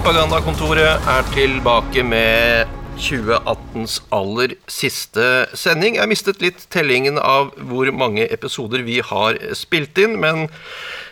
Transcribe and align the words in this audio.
Propagandakontoret 0.00 1.02
er 1.12 1.26
tilbake 1.34 2.00
med 2.08 2.70
2018s 2.96 3.98
aller 4.16 4.54
siste 4.64 5.24
sending. 5.52 5.98
Jeg 5.98 6.08
mistet 6.08 6.38
litt 6.40 6.62
tellingen 6.72 7.18
av 7.20 7.50
hvor 7.68 7.90
mange 7.92 8.24
episoder 8.32 8.80
vi 8.86 9.02
har 9.04 9.36
spilt 9.52 10.00
inn, 10.00 10.14
men 10.22 10.46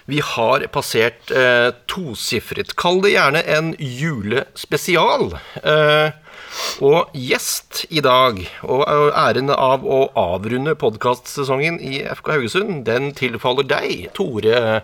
vi 0.09 0.23
har 0.25 0.65
passert 0.73 1.29
eh, 1.37 1.69
tosifret. 1.85 2.73
Kall 2.81 3.03
det 3.05 3.13
gjerne 3.13 3.43
en 3.45 3.69
julespesial. 3.77 5.35
Eh, 5.61 6.17
og 6.81 7.13
gjest 7.13 7.83
i 7.93 8.01
dag, 8.01 8.41
og 8.65 8.87
æren 8.89 9.53
av 9.53 9.85
å 9.85 10.07
avrunde 10.17 10.73
podkastsesongen 10.81 11.77
i 11.77 12.01
FK 12.23 12.33
Haugesund, 12.39 12.81
den 12.89 13.13
tilfaller 13.21 13.69
deg, 13.69 14.09
Tore 14.17 14.81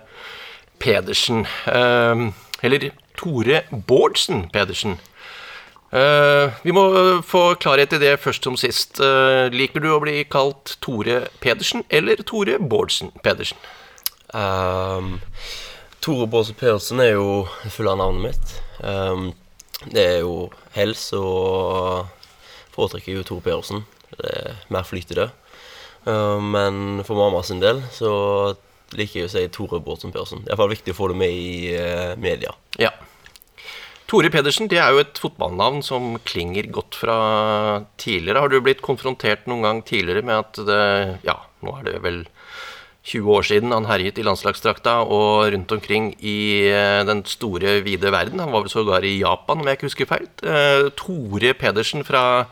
Pedersen. 0.85 1.47
Eh, 1.73 2.29
eller 2.69 2.93
Tore 3.19 3.63
Bårdsen 3.71 4.49
Pedersen. 4.53 4.99
Uh, 5.95 6.51
vi 6.65 6.73
må 6.75 6.83
få 7.23 7.55
klarhet 7.63 7.93
i 7.95 8.01
det 8.03 8.17
først 8.19 8.47
som 8.47 8.57
sist. 8.59 8.99
Uh, 8.99 9.47
liker 9.55 9.83
du 9.83 9.93
å 9.95 10.01
bli 10.03 10.25
kalt 10.27 10.75
Tore 10.83 11.29
Pedersen 11.45 11.85
eller 11.89 12.25
Tore 12.27 12.59
Bårdsen 12.59 13.13
Pedersen? 13.23 13.61
Um, 14.35 15.21
Tore 16.03 16.27
Bårdsen 16.27 16.59
Pedersen 16.59 17.03
er 17.05 17.15
jo 17.15 17.45
det 17.63 17.71
fulle 17.77 17.95
navnet 18.01 18.33
mitt. 18.33 18.57
Um, 18.83 19.31
det 19.87 20.03
er 20.03 20.19
jo 20.25 20.51
helst 20.75 21.15
og 21.15 22.11
foretrekker 22.75 23.21
jo 23.21 23.27
Tore 23.29 23.47
Pedersen. 23.47 23.87
Det 24.19 24.35
er 24.35 24.61
mer 24.75 24.87
flyt 24.89 25.15
i 25.15 25.21
det. 25.23 25.31
Uh, 26.09 26.43
men 26.43 27.05
for 27.07 27.15
mamma 27.17 27.45
sin 27.47 27.63
del 27.63 27.85
så 27.95 28.11
liker 28.93 29.23
jeg 29.23 29.31
å 29.31 29.33
si 29.33 29.47
Tore 29.55 29.81
Bårdsen-Persen. 29.85 30.45
Er 30.45 30.53
iallfall 30.53 30.75
viktig 30.75 30.95
å 30.95 30.99
få 30.99 31.11
det 31.13 31.19
med 31.25 31.33
i 31.33 31.75
media. 32.21 32.53
Ja. 32.79 32.93
Tore 34.11 34.29
Pedersen 34.31 34.69
det 34.69 34.79
er 34.79 34.93
jo 34.93 35.01
et 35.01 35.19
fotballnavn 35.19 35.81
som 35.83 36.19
klinger 36.29 36.69
godt 36.71 36.99
fra 37.01 37.17
tidligere. 37.99 38.45
Har 38.45 38.53
du 38.53 38.61
blitt 38.63 38.85
konfrontert 38.85 39.49
noen 39.51 39.65
gang 39.65 39.81
tidligere 39.87 40.23
med 40.23 40.37
at 40.43 40.61
det 40.69 40.85
Ja, 41.25 41.41
nå 41.65 41.79
er 41.81 41.89
det 41.89 41.97
vel 42.05 42.21
20 43.05 43.33
år 43.37 43.45
siden 43.45 43.73
han 43.75 43.89
herjet 43.89 44.21
i 44.21 44.25
landslagsdrakta 44.25 44.95
og 45.13 45.51
rundt 45.53 45.73
omkring 45.77 46.13
i 46.25 46.71
eh, 46.71 47.03
den 47.05 47.21
store, 47.29 47.81
vide 47.85 48.13
verden. 48.13 48.41
Han 48.41 48.53
var 48.53 48.65
vel 48.65 48.73
sågar 48.73 49.05
i 49.05 49.19
Japan, 49.19 49.61
om 49.61 49.69
jeg 49.69 49.77
ikke 49.77 49.91
husker 49.91 50.09
feil. 50.09 50.29
Eh, 50.41 50.89
Tore 50.97 51.53
Pedersen 51.59 52.05
fra 52.05 52.47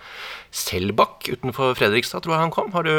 Selbakk 0.53 1.31
utenfor 1.33 1.73
Fredrikstad, 1.79 2.25
tror 2.25 2.37
jeg 2.37 2.45
han 2.45 2.53
kom. 2.53 2.73
Har 2.77 2.85
du, 2.85 2.93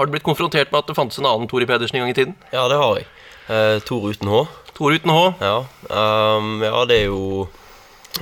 har 0.00 0.08
du 0.08 0.14
blitt 0.14 0.24
konfrontert 0.24 0.70
med 0.72 0.80
at 0.80 0.88
det 0.88 0.96
fantes 0.96 1.20
en 1.20 1.28
annen 1.28 1.48
Tore 1.50 1.66
Pedersen 1.68 1.98
en 1.98 2.06
gang 2.06 2.14
i 2.14 2.16
tiden? 2.16 2.36
Ja, 2.54 2.64
det 2.72 2.78
har 2.80 2.96
jeg. 2.96 3.08
Eh, 3.52 3.78
Tor 3.84 4.06
uten 4.08 4.30
H. 4.32 4.38
Tor 4.72 4.94
uten 4.96 5.12
H. 5.12 5.24
Ja, 5.44 5.56
um, 6.38 6.62
ja 6.64 6.84
det 6.88 7.02
er 7.02 7.10
jo 7.10 7.44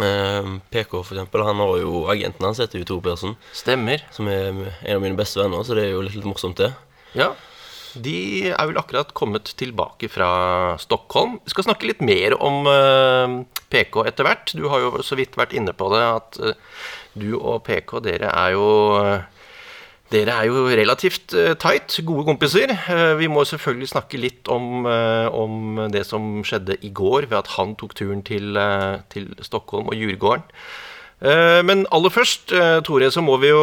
um, 0.03 0.57
PK, 0.73 0.97
for 0.97 1.15
eksempel. 1.15 1.45
Han 1.47 1.63
har 1.63 1.77
jo 1.79 2.01
agenten 2.11 2.49
hans 2.49 2.59
heter 2.59 2.83
jo 2.83 2.89
Tor 2.89 3.05
Persen. 3.05 3.37
Stemmer. 3.55 4.03
Som 4.17 4.27
er 4.33 4.51
en 4.51 4.97
av 4.97 5.05
mine 5.05 5.19
beste 5.19 5.39
venner, 5.39 5.63
så 5.63 5.79
det 5.79 5.87
er 5.87 5.95
jo 5.95 6.03
litt, 6.03 6.19
litt 6.19 6.27
morsomt, 6.27 6.59
det. 6.59 6.73
Ja. 7.15 7.31
De 7.95 8.19
er 8.51 8.69
vel 8.69 8.83
akkurat 8.83 9.15
kommet 9.17 9.55
tilbake 9.59 10.11
fra 10.11 10.31
Stockholm. 10.83 11.39
Vi 11.47 11.55
skal 11.55 11.71
snakke 11.71 11.93
litt 11.93 12.03
mer 12.03 12.35
om 12.43 12.67
uh, 12.67 13.39
PK 13.71 14.03
etter 14.11 14.27
hvert. 14.27 14.51
Du 14.51 14.67
har 14.73 14.83
jo 14.83 15.07
så 15.07 15.19
vidt 15.19 15.39
vært 15.39 15.55
inne 15.55 15.79
på 15.79 15.95
det 15.95 16.05
at 16.11 16.43
uh, 16.43 16.87
du 17.15 17.37
og 17.39 17.63
PK, 17.71 18.01
dere 18.03 18.35
er 18.35 18.59
jo 18.59 18.69
uh, 18.99 19.39
dere 20.13 20.33
er 20.41 20.49
jo 20.49 20.65
relativt 20.73 21.35
uh, 21.37 21.53
tight, 21.61 21.99
gode 22.09 22.25
kompiser. 22.29 22.73
Uh, 22.89 23.15
vi 23.21 23.29
må 23.29 23.45
selvfølgelig 23.49 23.91
snakke 23.93 24.21
litt 24.21 24.49
om, 24.53 24.87
uh, 24.89 25.29
om, 25.37 25.85
det 25.93 26.07
som 26.09 26.41
skjedde 26.47 26.79
i 26.85 26.93
går, 26.95 27.29
ved 27.29 27.43
at 27.43 27.55
han 27.59 27.75
tok 27.79 27.97
turen 27.99 28.23
til, 28.25 28.57
til 29.13 29.33
Stockholm 29.45 29.91
og 29.93 29.99
Djurgården. 29.99 30.47
Men 31.67 31.81
aller 31.91 32.13
først, 32.15 32.53
Tore, 32.87 33.09
så 33.11 33.19
må 33.27 33.33
vi 33.43 33.49
jo 33.49 33.63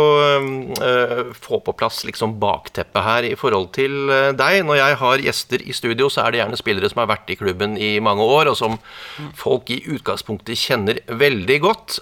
få 1.40 1.62
på 1.64 1.74
plass 1.80 2.02
liksom 2.04 2.34
bakteppet 2.42 3.06
her 3.06 3.28
i 3.30 3.38
forhold 3.40 3.70
til 3.78 4.12
deg. 4.36 4.58
Når 4.68 4.76
jeg 4.76 4.98
har 5.00 5.24
gjester 5.24 5.64
i 5.64 5.72
studio, 5.78 6.10
så 6.12 6.26
er 6.26 6.36
det 6.36 6.42
gjerne 6.42 6.60
spillere 6.60 6.90
som 6.92 7.00
har 7.00 7.14
vært 7.14 7.32
i 7.32 7.38
klubben 7.40 7.78
i 7.80 7.94
mange 8.04 8.28
år, 8.28 8.52
og 8.52 8.60
som 8.60 8.76
folk 9.40 9.72
i 9.72 9.80
utgangspunktet 9.88 10.60
kjenner 10.66 11.00
veldig 11.08 11.60
godt. 11.64 12.02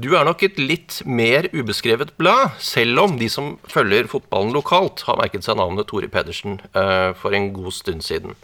Du 0.00 0.14
er 0.16 0.24
nok 0.24 0.40
et 0.46 0.56
litt 0.60 1.00
mer 1.04 1.48
ubeskrevet 1.52 2.14
blad, 2.20 2.54
selv 2.62 3.02
om 3.02 3.16
de 3.20 3.26
som 3.28 3.56
følger 3.68 4.06
fotballen 4.08 4.54
lokalt, 4.54 5.02
har 5.04 5.18
merket 5.20 5.44
seg 5.44 5.58
navnet 5.58 5.90
Tore 5.90 6.08
Pedersen 6.08 6.56
uh, 6.72 7.10
for 7.18 7.36
en 7.36 7.50
god 7.52 7.74
stund 7.76 8.04
siden. 8.06 8.36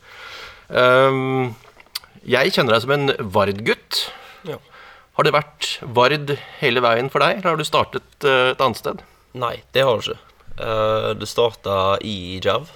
Um, 0.68 1.54
jeg 2.26 2.52
kjenner 2.52 2.76
deg 2.76 2.84
som 2.84 2.92
en 2.96 3.14
Vard-gutt. 3.32 4.02
Ja. 4.48 4.58
Har 5.16 5.28
det 5.28 5.32
vært 5.36 5.70
Vard 5.96 6.34
hele 6.58 6.82
veien 6.84 7.08
for 7.14 7.24
deg, 7.24 7.38
eller 7.38 7.54
har 7.54 7.62
du 7.62 7.68
startet 7.68 8.26
uh, 8.26 8.50
et 8.50 8.60
annet 8.66 8.82
sted? 8.82 9.06
Nei, 9.38 9.54
det 9.72 9.86
har 9.86 9.96
det 9.96 10.10
ikke. 10.10 10.36
Uh, 10.58 11.08
det 11.16 11.30
starta 11.30 11.78
i 12.04 12.36
Djerv. 12.42 12.68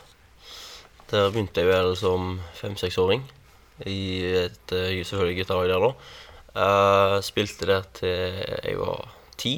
Der 1.11 1.29
begynte 1.35 1.61
jeg 1.61 1.69
vel 1.69 1.93
som 1.99 2.39
fem-seksåring. 2.57 3.27
I 3.85 4.01
et 4.47 4.73
selvfølgelig 4.73 5.43
gitarlag 5.43 5.73
der, 5.73 5.89
da. 5.91 6.19
Uh, 6.50 7.21
spilte 7.22 7.69
der 7.69 7.84
til 7.94 8.41
jeg 8.65 8.78
var 8.81 9.06
ti, 9.38 9.55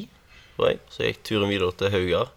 tror 0.56 0.72
jeg. 0.72 0.80
Så 0.92 1.02
jeg 1.02 1.14
gikk 1.14 1.22
turen 1.28 1.52
videre 1.52 1.72
til 1.78 1.92
Haugar. 1.94 2.32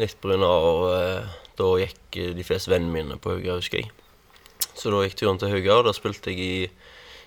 Litt 0.00 0.24
av 0.24 0.84
uh, 0.88 1.34
Da 1.54 1.68
gikk 1.82 2.18
de 2.34 2.46
fleste 2.46 2.72
vennene 2.72 2.94
mine 2.94 3.20
på 3.20 3.34
Haugar, 3.36 3.60
husker 3.60 3.82
jeg. 3.82 3.92
Så 4.74 4.90
da 4.90 5.04
gikk 5.04 5.18
turen 5.20 5.38
til 5.38 5.52
Haugar. 5.52 5.84
Da 5.86 5.94
spilte 5.94 6.32
jeg 6.32 6.40
i 6.40 6.68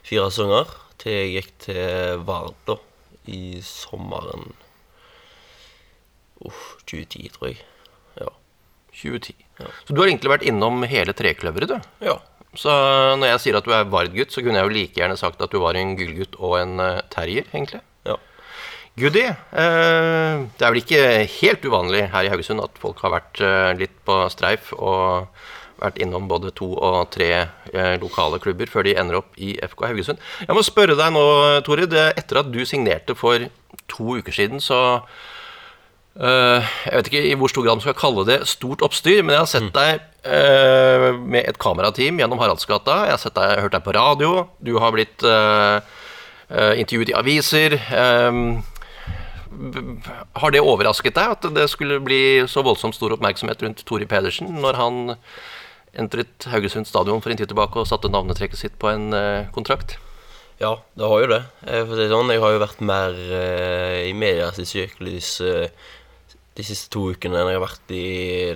fire 0.08 0.30
sesonger. 0.32 0.74
Til 0.98 1.14
jeg 1.14 1.34
gikk 1.36 1.52
til 1.68 2.24
Vard 2.26 2.58
da, 2.66 2.80
i 3.30 3.60
sommeren 3.62 4.50
Uff, 6.46 6.78
2010, 6.86 7.30
tror 7.34 7.48
jeg. 7.50 7.62
Ja. 8.20 8.30
2010. 8.94 9.36
Ja. 9.60 9.70
Så 9.86 9.94
du 9.94 10.02
har 10.02 10.10
egentlig 10.10 10.32
vært 10.32 10.46
innom 10.46 10.84
hele 10.90 11.16
trekløveret, 11.18 11.72
du? 11.72 12.06
Ja. 12.06 12.18
Så 12.58 12.74
når 13.20 13.34
jeg 13.34 13.44
sier 13.44 13.60
at 13.60 13.68
du 13.68 13.74
er 13.76 13.90
Vard-gutt, 13.92 14.34
så 14.34 14.42
kunne 14.42 14.58
jeg 14.58 14.68
jo 14.68 14.74
like 14.74 14.98
gjerne 14.98 15.18
sagt 15.20 15.42
at 15.44 15.54
du 15.54 15.60
var 15.62 15.78
en 15.78 15.94
gullgutt 16.00 16.40
og 16.42 16.58
en 16.62 16.82
uh, 16.82 17.04
terrier, 17.14 17.46
egentlig. 17.54 17.84
Ja. 18.08 18.18
Goody. 18.98 19.28
Eh, 19.30 20.46
det 20.58 20.66
er 20.66 20.74
vel 20.74 20.82
ikke 20.82 21.02
helt 21.36 21.68
uvanlig 21.70 22.08
her 22.10 22.26
i 22.26 22.32
Haugesund 22.34 22.64
at 22.64 22.82
folk 22.82 23.04
har 23.06 23.14
vært 23.14 23.44
uh, 23.46 23.70
litt 23.78 23.94
på 24.08 24.16
streif 24.34 24.72
og 24.74 25.30
vært 25.78 26.00
innom 26.02 26.26
både 26.26 26.50
to 26.58 26.72
og 26.74 27.12
tre 27.14 27.28
lokale 28.02 28.40
klubber 28.42 28.66
før 28.66 28.88
de 28.88 28.96
ender 28.98 29.20
opp 29.20 29.36
i 29.38 29.52
FK 29.62 29.84
Haugesund. 29.92 30.24
Jeg 30.42 30.58
må 30.58 30.64
spørre 30.66 30.96
deg 30.98 31.12
nå, 31.14 31.26
Tore. 31.68 31.86
Det, 31.86 32.08
etter 32.18 32.40
at 32.42 32.50
du 32.50 32.64
signerte 32.66 33.14
for 33.14 33.46
to 33.86 34.16
uker 34.18 34.34
siden, 34.34 34.58
så 34.58 34.80
jeg 36.18 36.96
vet 36.96 37.10
ikke 37.12 37.26
i 37.30 37.36
hvor 37.38 37.52
stor 37.52 37.66
grad 37.66 37.78
man 37.78 37.84
skal 37.84 37.98
kalle 37.98 38.24
det 38.26 38.40
stort 38.50 38.82
oppstyr, 38.86 39.22
men 39.22 39.36
jeg 39.36 39.44
har 39.44 39.50
sett 39.52 39.68
deg 39.76 40.00
uh, 40.26 41.12
med 41.22 41.46
et 41.46 41.60
kamerateam 41.62 42.18
gjennom 42.18 42.42
Haraldsgata. 42.42 43.04
Jeg 43.06 43.20
har 43.20 43.36
deg, 43.36 43.62
hørt 43.66 43.76
deg 43.76 43.84
på 43.86 43.94
radio. 43.98 44.32
Du 44.58 44.80
har 44.82 44.96
blitt 44.96 45.26
uh, 45.28 45.78
intervjuet 46.50 47.12
i 47.14 47.18
aviser. 47.18 47.78
har 50.42 50.52
det 50.54 50.62
overrasket 50.62 51.16
deg 51.18 51.36
at 51.36 51.46
det 51.54 51.68
skulle 51.70 52.00
bli 52.04 52.48
så 52.50 52.64
voldsomt 52.66 52.98
stor 52.98 53.14
oppmerksomhet 53.16 53.62
rundt 53.64 53.86
Tori 53.86 54.06
Pedersen 54.10 54.50
når 54.62 54.78
han 54.78 55.00
entret 55.98 56.46
Haugesund 56.52 56.86
stadion 56.86 57.22
for 57.22 57.34
en 57.34 57.40
tid 57.40 57.50
tilbake 57.50 57.80
og 57.80 57.88
satte 57.90 58.10
navnetrekket 58.12 58.60
sitt 58.60 58.76
på 58.82 58.90
en 58.92 59.10
kontrakt? 59.54 59.98
Ja, 60.62 60.80
det 60.98 61.10
har 61.10 61.22
jo 61.22 61.30
det 61.30 61.42
sånn, 62.10 62.32
jeg 62.34 62.42
har 62.42 62.54
jo 62.54 62.62
vært 62.64 62.82
mer 62.86 63.18
i 64.06 64.14
medias 64.18 64.62
søkelys 64.62 65.36
de 66.58 66.66
siste 66.66 66.90
to 66.94 67.12
ukene 67.14 67.38
enn 67.38 67.52
jeg 67.52 67.60
har 67.60 67.66
vært 67.66 67.92
i 67.94 68.06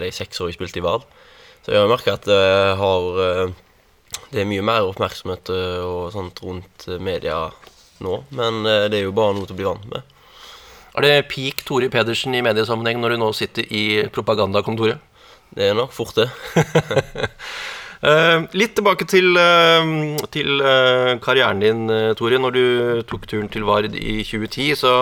de 0.02 0.10
seks 0.16 0.42
årene 0.42 0.54
jeg 0.54 0.60
spilte 0.60 0.82
i 0.82 0.86
Vard. 0.86 1.06
Så 1.62 1.74
jeg 1.74 1.84
har 1.84 1.92
merka 1.92 2.16
at 2.18 2.26
det 2.26 2.40
har 2.80 3.20
eh, 3.26 3.52
Det 4.32 4.42
er 4.42 4.50
mye 4.50 4.64
mer 4.66 4.88
oppmerksomhet 4.90 5.52
eh, 5.54 5.84
og 5.86 6.10
sånt 6.16 6.42
rundt 6.44 6.88
media 7.04 7.44
nå, 8.02 8.24
men 8.34 8.66
eh, 8.66 8.88
det 8.90 9.00
er 9.00 9.06
jo 9.06 9.14
bare 9.16 9.36
noe 9.38 9.46
til 9.46 9.56
å 9.56 9.60
bli 9.60 9.68
vant 9.68 9.86
med. 9.92 10.18
Er 10.98 11.06
det 11.06 11.30
peak 11.32 11.62
Tore 11.68 11.88
Pedersen 11.92 12.34
i 12.36 12.44
mediesammenheng 12.44 13.00
når 13.00 13.14
du 13.14 13.22
nå 13.22 13.30
sitter 13.38 13.68
i 13.70 13.84
propagandakontoret? 14.12 15.00
Det 15.52 15.70
er 15.70 15.78
nok 15.78 15.94
fort, 15.96 16.18
det. 16.18 16.30
Uh, 18.02 18.48
litt 18.58 18.72
tilbake 18.74 19.06
til, 19.06 19.28
uh, 19.38 20.18
til 20.34 20.58
uh, 20.66 21.14
karrieren 21.22 21.62
din, 21.62 21.84
Tore. 22.18 22.40
Når 22.42 22.56
du 22.56 22.64
tok 23.06 23.28
turen 23.30 23.50
til 23.54 23.66
Vard 23.68 23.94
i 23.94 24.24
2010, 24.26 24.74
så 24.80 24.94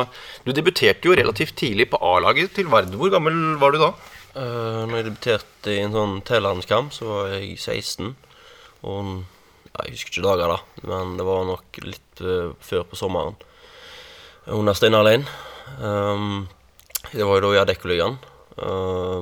Du 0.43 0.51
debuterte 0.51 1.07
jo 1.07 1.15
relativt 1.15 1.55
tidlig 1.55 1.89
på 1.89 1.99
A-laget 2.03 2.51
til 2.57 2.67
Vard. 2.67 2.91
Hvor 2.91 3.11
gammel 3.13 3.55
var 3.59 3.71
du 3.71 3.79
da? 3.79 3.93
når 4.39 4.93
jeg 4.93 5.05
debuterte 5.07 5.71
i 5.73 5.79
en 5.81 5.91
sånn 5.91 6.11
T-landskamp, 6.23 6.93
så 6.93 7.07
var 7.07 7.31
jeg 7.33 7.57
16. 7.57 8.13
Og 8.87 9.07
ja, 9.17 9.81
Jeg 9.81 9.95
husker 9.95 10.13
ikke 10.13 10.27
dager, 10.27 10.53
da, 10.53 10.85
men 10.87 11.17
det 11.17 11.25
var 11.27 11.47
nok 11.49 11.79
litt 11.83 12.21
før 12.61 12.85
på 12.87 12.95
sommeren. 12.95 13.35
Under 14.45 14.77
Steinar 14.77 15.03
Lein. 15.03 15.25
Um, 15.81 16.45
det 17.11 17.25
var 17.25 17.41
jo 17.41 17.49
da 17.49 17.55
i 17.57 17.61
Adeccoligaen 17.65 18.19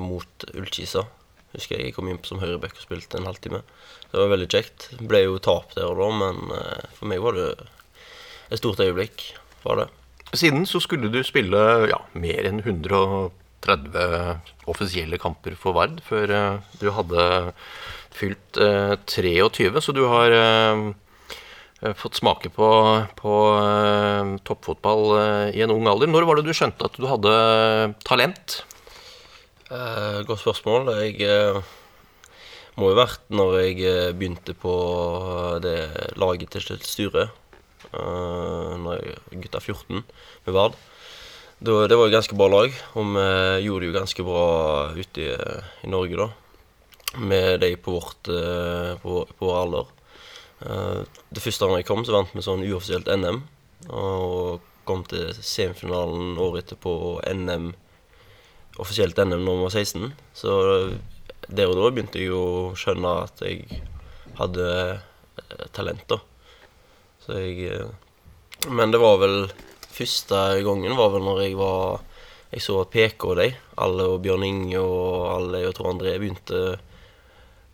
mot 0.03 0.47
Ullkisa 0.53 1.07
Husker 1.55 1.77
jeg 1.77 1.89
jeg 1.89 1.95
kom 1.95 2.09
inn 2.11 2.19
som 2.27 2.41
høyreback 2.41 2.75
og 2.75 2.83
spilte 2.83 3.19
en 3.19 3.29
halvtime. 3.29 3.63
Det 4.11 4.19
var 4.19 4.33
veldig 4.33 4.49
kjekt. 4.51 4.89
Ble 4.99 5.23
jo 5.25 5.39
tap 5.43 5.73
der 5.77 5.87
og 5.87 6.01
da, 6.01 6.09
men 6.21 6.51
uh, 6.51 6.87
for 6.97 7.11
meg 7.11 7.23
var 7.23 7.37
det 7.37 7.49
et 8.51 8.61
stort 8.61 8.79
øyeblikk, 8.83 9.31
var 9.63 9.81
det. 9.81 9.87
Siden 10.35 10.65
så 10.67 10.79
skulle 10.83 11.11
du 11.11 11.21
spille 11.23 11.59
ja, 11.87 11.99
mer 12.19 12.47
enn 12.47 12.59
130 12.63 13.31
offisielle 14.67 15.19
kamper 15.21 15.55
for 15.59 15.75
Vard 15.77 16.01
før 16.05 16.33
eh, 16.35 16.73
du 16.81 16.89
hadde 16.91 17.27
fylt 18.15 18.59
eh, 18.59 18.95
23, 19.07 19.71
så 19.83 19.95
du 19.95 20.03
har 20.11 20.35
eh, 20.35 21.93
fått 21.95 22.19
smake 22.19 22.51
på, 22.51 22.69
på 23.19 23.35
eh, 23.61 24.33
toppfotball 24.47 25.05
eh, 25.21 25.55
i 25.55 25.63
en 25.63 25.75
ung 25.75 25.87
alder. 25.87 26.11
Når 26.11 26.27
var 26.27 26.39
det 26.39 26.47
du 26.49 26.55
skjønte 26.57 26.89
at 26.89 26.99
du 26.99 27.07
hadde 27.07 27.35
talent? 28.07 28.61
Eh, 29.67 30.21
godt 30.23 30.39
spørsmål. 30.39 30.93
Jeg 30.95 31.19
eh, 31.27 31.57
må 32.79 32.93
jo 32.93 32.95
vært 32.95 33.25
når 33.35 33.55
jeg 33.59 33.81
eh, 33.83 34.13
begynte 34.15 34.53
på 34.55 34.75
det 35.59 36.13
laget 36.15 36.55
til 36.55 36.79
styret. 36.87 37.35
Uh, 37.87 38.73
når 38.83 38.97
jeg 38.99 39.41
gutta 39.43 39.59
14 39.61 40.01
med 40.01 40.53
Vard. 40.55 40.73
Det 41.59 41.71
var 41.71 41.87
et 41.87 42.13
ganske 42.13 42.35
bra 42.35 42.47
lag, 42.51 42.73
og 42.99 43.05
vi 43.15 43.27
gjorde 43.63 43.85
det 43.85 43.87
jo 43.87 43.95
ganske 43.95 44.25
bra 44.27 44.43
ute 44.97 45.23
i, 45.23 45.29
i 45.85 45.89
Norge, 45.89 46.17
da. 46.19 46.27
Med 47.17 47.61
de 47.63 47.71
på, 47.79 47.95
vårt, 47.95 48.27
eh, 48.27 48.91
på, 49.01 49.23
på 49.39 49.47
vår 49.47 49.59
alder. 49.61 49.93
Eh, 50.67 50.99
det 51.31 51.43
første 51.43 51.65
året 51.65 51.81
jeg 51.81 51.87
kom, 51.87 52.03
så 52.05 52.17
vant 52.17 52.35
vi 52.35 52.43
sånn 52.45 52.65
uoffisielt 52.67 53.09
NM. 53.09 53.41
Og 53.87 54.67
kom 54.87 55.05
til 55.07 55.31
semifinalen 55.39 56.37
året 56.43 56.67
etterpå 56.67 56.93
NM 57.33 57.71
offisielt 58.81 59.17
NM 59.17 59.43
når 59.43 59.55
jeg 59.55 59.63
var 59.63 59.75
16. 59.75 60.11
Så 60.37 60.57
der 61.47 61.69
og 61.71 61.77
da 61.79 61.91
begynte 61.91 62.19
jeg 62.19 62.33
å 62.35 62.73
skjønne 62.77 63.13
at 63.23 63.43
jeg 63.45 63.81
hadde 64.37 64.67
eh, 64.67 65.63
talent, 65.75 66.03
da. 66.09 66.19
Så 67.23 67.39
jeg 67.39 67.71
eh, 67.71 67.87
Men 68.73 68.91
det 68.91 68.99
var 68.99 69.19
vel 69.21 69.47
første 69.97 70.61
gangen 70.65 70.97
var 70.97 71.13
vel 71.13 71.25
når 71.25 71.41
jeg 71.45 71.57
var 71.57 72.03
Jeg 72.51 72.63
så 72.63 72.83
PK 72.87 73.25
og 73.27 73.39
de, 73.39 73.47
alle 73.83 74.03
og 74.07 74.21
Bjørn 74.23 74.45
Inge 74.47 74.79
og 74.79 75.25
alle 75.33 75.65
og 75.67 75.75
Tor 75.75 75.89
André 75.91 76.13
begynte 76.15 76.77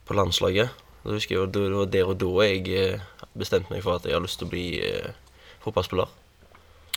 på 0.04 0.18
landslaget. 0.18 0.74
Da 1.04 1.14
husker 1.14 1.38
jeg 1.38 1.54
Det 1.54 1.68
var 1.74 1.92
der 1.94 2.10
og 2.10 2.18
da 2.22 2.48
jeg 2.48 2.66
eh, 2.74 3.06
bestemte 3.38 3.74
meg 3.74 3.86
for 3.86 3.98
at 3.98 4.06
jeg 4.06 4.16
hadde 4.16 4.28
lyst 4.28 4.42
til 4.42 4.50
å 4.50 4.54
bli 4.54 4.68
fotballspiller. 5.64 6.23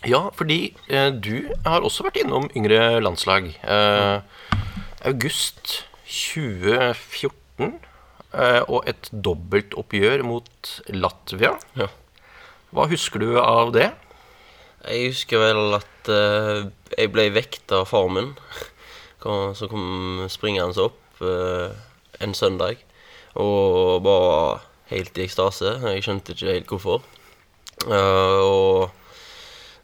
Ja, 0.04 0.28
fordi 0.37 0.76
eh, 0.93 1.08
du 1.12 1.48
har 1.64 1.84
også 1.87 2.04
vært 2.06 2.20
innom 2.20 2.50
yngre 2.56 2.98
landslag. 3.00 3.48
Eh, 3.64 4.20
august 5.08 5.87
2014 6.04 7.78
eh, 8.37 8.62
og 8.69 8.84
et 8.90 9.08
dobbeltoppgjør 9.10 10.25
mot 10.26 10.72
Latvia. 10.93 11.54
Ja. 11.81 11.88
Hva 12.76 12.88
husker 12.90 13.22
du 13.25 13.38
av 13.40 13.72
det? 13.72 13.88
Jeg 14.87 15.14
husker 15.14 15.40
vel 15.43 15.78
at 15.81 16.10
eh, 16.12 16.66
jeg 16.98 17.12
ble 17.14 17.31
vekt 17.34 17.72
av 17.75 17.88
far 17.90 18.10
min. 18.12 18.34
Så 19.58 19.66
kom 19.66 20.26
springende 20.31 20.84
opp 20.84 21.25
eh, 21.25 21.72
en 22.22 22.34
søndag 22.37 22.78
og 23.37 24.04
var 24.06 24.62
helt 24.93 25.19
i 25.19 25.25
ekstase. 25.25 25.72
Jeg 25.82 26.04
skjønte 26.04 26.37
ikke 26.37 26.52
helt 26.52 26.70
hvorfor. 26.70 27.02
Eh, 27.88 28.38
og 28.44 28.93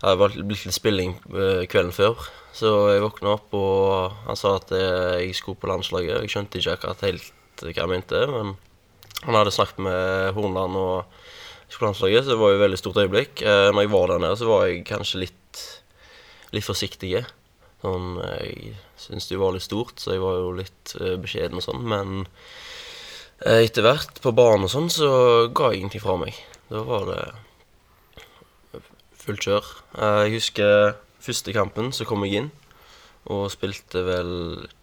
det 0.02 0.08
hadde 0.08 0.18
valgt 0.18 0.40
litt 0.66 0.74
spilling 0.74 1.12
eh, 1.30 1.62
kvelden 1.70 1.94
før, 1.94 2.24
så 2.50 2.72
jeg 2.90 3.04
våkna 3.04 3.36
opp, 3.36 3.52
og 3.54 4.16
han 4.26 4.38
sa 4.38 4.56
at 4.58 4.72
eh, 4.74 5.28
jeg 5.28 5.36
skulle 5.38 5.60
på 5.62 5.68
landslaget. 5.70 6.24
Jeg 6.24 6.32
skjønte 6.32 6.58
ikke 6.58 6.74
akkurat 6.74 7.04
helt 7.06 7.28
hva 7.62 7.84
han 7.84 7.92
mente, 7.92 8.22
men 8.26 8.56
han 9.22 9.38
hadde 9.38 9.52
snakket 9.54 9.78
med 9.86 10.32
Hornland 10.34 10.74
og 10.80 11.12
på 11.78 11.86
landslaget, 11.86 12.24
så 12.24 12.34
det 12.34 12.40
var 12.40 12.50
jo 12.50 12.58
et 12.58 12.64
veldig 12.64 12.80
stort 12.80 12.98
øyeblikk. 12.98 13.44
Eh, 13.46 13.68
når 13.70 13.86
jeg 13.86 13.92
var 13.92 14.10
der 14.10 14.24
nede, 14.24 14.40
så 14.42 14.48
var 14.50 14.66
jeg 14.66 14.82
kanskje 14.90 15.22
litt, 15.22 15.62
litt 16.50 16.66
forsiktig. 16.66 17.22
Sånn, 17.82 18.10
jeg 18.26 18.74
syntes 19.00 19.30
det 19.30 19.38
var 19.40 19.54
litt 19.54 19.66
stort, 19.66 20.02
så 20.02 20.16
jeg 20.16 20.22
var 20.22 20.36
jo 20.40 20.50
litt 20.58 20.96
eh, 20.98 21.14
beskjeden 21.22 21.62
og 21.62 21.66
sånn. 21.68 21.86
Men 21.94 22.26
eh, 23.46 23.62
etter 23.62 23.86
hvert, 23.86 24.18
på 24.18 24.34
banen 24.34 24.66
og 24.66 24.74
sånn, 24.74 24.90
så 24.92 25.12
ga 25.54 25.70
jeg 25.70 25.84
ingenting 25.84 26.04
fra 26.04 26.18
meg. 26.20 26.42
Da 26.68 26.82
var 26.90 27.08
det 27.08 27.22
fullt 29.22 29.46
kjør. 29.46 29.68
Eh, 29.98 30.20
jeg 30.26 30.36
husker 30.38 30.94
første 31.22 31.54
kampen, 31.54 31.92
så 31.94 32.06
kom 32.08 32.24
jeg 32.26 32.40
inn 32.40 32.50
og 33.30 33.50
spilte 33.54 34.02
vel 34.02 34.32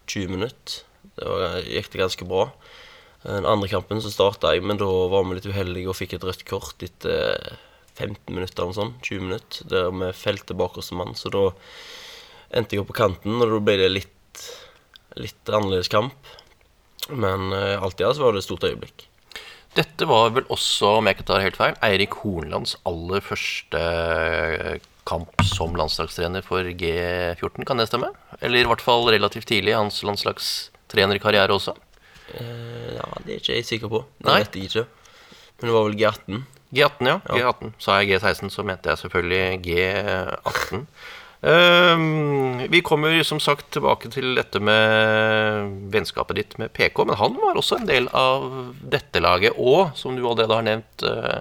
20 0.08 0.32
minutter. 0.32 0.80
Det 1.16 1.26
var, 1.28 1.58
gikk 1.66 1.90
det 1.92 2.00
ganske 2.00 2.28
bra. 2.28 2.46
Den 3.26 3.44
andre 3.44 3.68
kampen 3.68 4.00
så 4.00 4.12
starta 4.12 4.54
jeg, 4.54 4.64
men 4.64 4.80
da 4.80 4.88
var 5.12 5.26
vi 5.28 5.36
litt 5.36 5.48
uheldige 5.50 5.90
og 5.92 5.98
fikk 5.98 6.16
et 6.16 6.24
rødt 6.24 6.46
kort 6.48 6.80
etter 6.84 7.58
15 7.98 8.32
minutter 8.32 8.64
eller 8.64 8.78
sånt. 8.78 9.02
20 9.04 9.26
minutter. 9.26 9.68
Der 9.68 9.90
vi 9.92 10.08
felte 10.16 10.56
bakerste 10.56 10.96
mann. 10.96 11.12
Så 11.18 11.32
da 11.34 11.50
endte 12.56 12.76
jeg 12.76 12.84
opp 12.84 12.90
på 12.94 13.00
kanten, 13.02 13.36
og 13.36 13.52
da 13.52 13.60
ble 13.60 13.76
det 13.82 13.92
litt, 13.92 14.46
litt 15.20 15.52
annerledes 15.52 15.92
kamp. 15.92 16.32
Men 17.10 17.52
eh, 17.52 17.76
alt 17.76 18.00
i 18.00 18.08
alt 18.08 18.22
var 18.22 18.32
det 18.32 18.40
et 18.40 18.48
stort 18.48 18.64
øyeblikk. 18.64 19.09
Dette 19.76 20.06
var 20.10 20.32
vel 20.34 20.46
også, 20.50 20.96
om 20.98 21.06
jeg 21.06 21.18
ikke 21.18 21.28
tar 21.28 21.44
helt 21.44 21.58
feil, 21.58 21.76
Eirik 21.86 22.16
Hornlands 22.22 22.74
aller 22.88 23.22
første 23.22 23.82
kamp 25.08 25.44
som 25.46 25.76
landslagstrener 25.78 26.42
for 26.46 26.66
G14, 26.66 27.66
kan 27.66 27.78
det 27.80 27.86
stemme? 27.90 28.10
Eller 28.40 28.64
i 28.64 28.68
hvert 28.70 28.82
fall 28.84 29.06
relativt 29.10 29.48
tidlig 29.50 29.74
i 29.74 29.78
hans 29.78 30.02
landslagstrenerkarriere 30.06 31.54
også. 31.54 31.76
Uh, 32.34 32.96
ja, 32.96 33.06
det 33.24 33.34
er 33.36 33.38
ikke 33.42 33.58
jeg 33.58 33.68
sikker 33.68 33.92
på. 33.92 34.02
Det 34.18 34.30
Nei. 34.30 34.40
vet 34.42 34.58
jeg 34.58 34.70
ikke. 34.70 34.86
Men 35.60 35.70
det 35.70 35.76
var 35.76 35.86
vel 35.88 35.98
G18. 36.00 36.42
G18, 36.70 37.08
ja. 37.10 37.16
Ja. 37.26 37.38
G18. 37.38 37.72
Sa 37.82 37.98
jeg 38.00 38.12
G16, 38.12 38.52
så 38.54 38.66
mente 38.66 38.90
jeg 38.90 39.02
selvfølgelig 39.02 39.62
G18. 39.66 40.84
Ehm, 41.42 42.66
vi 42.68 42.82
kommer 42.84 43.22
som 43.24 43.40
sagt 43.40 43.70
tilbake 43.72 44.10
til 44.12 44.34
dette 44.36 44.60
med 44.60 45.90
vennskapet 45.92 46.36
ditt 46.36 46.56
med 46.60 46.72
PK, 46.76 47.04
men 47.08 47.16
han 47.16 47.36
var 47.40 47.56
også 47.56 47.80
en 47.80 47.88
del 47.88 48.08
av 48.12 48.48
dette 48.80 49.22
laget. 49.22 49.56
Og, 49.56 49.94
som 49.96 50.16
du 50.16 50.26
allerede 50.26 50.58
har 50.58 50.66
nevnt, 50.66 51.04
uh, 51.04 51.40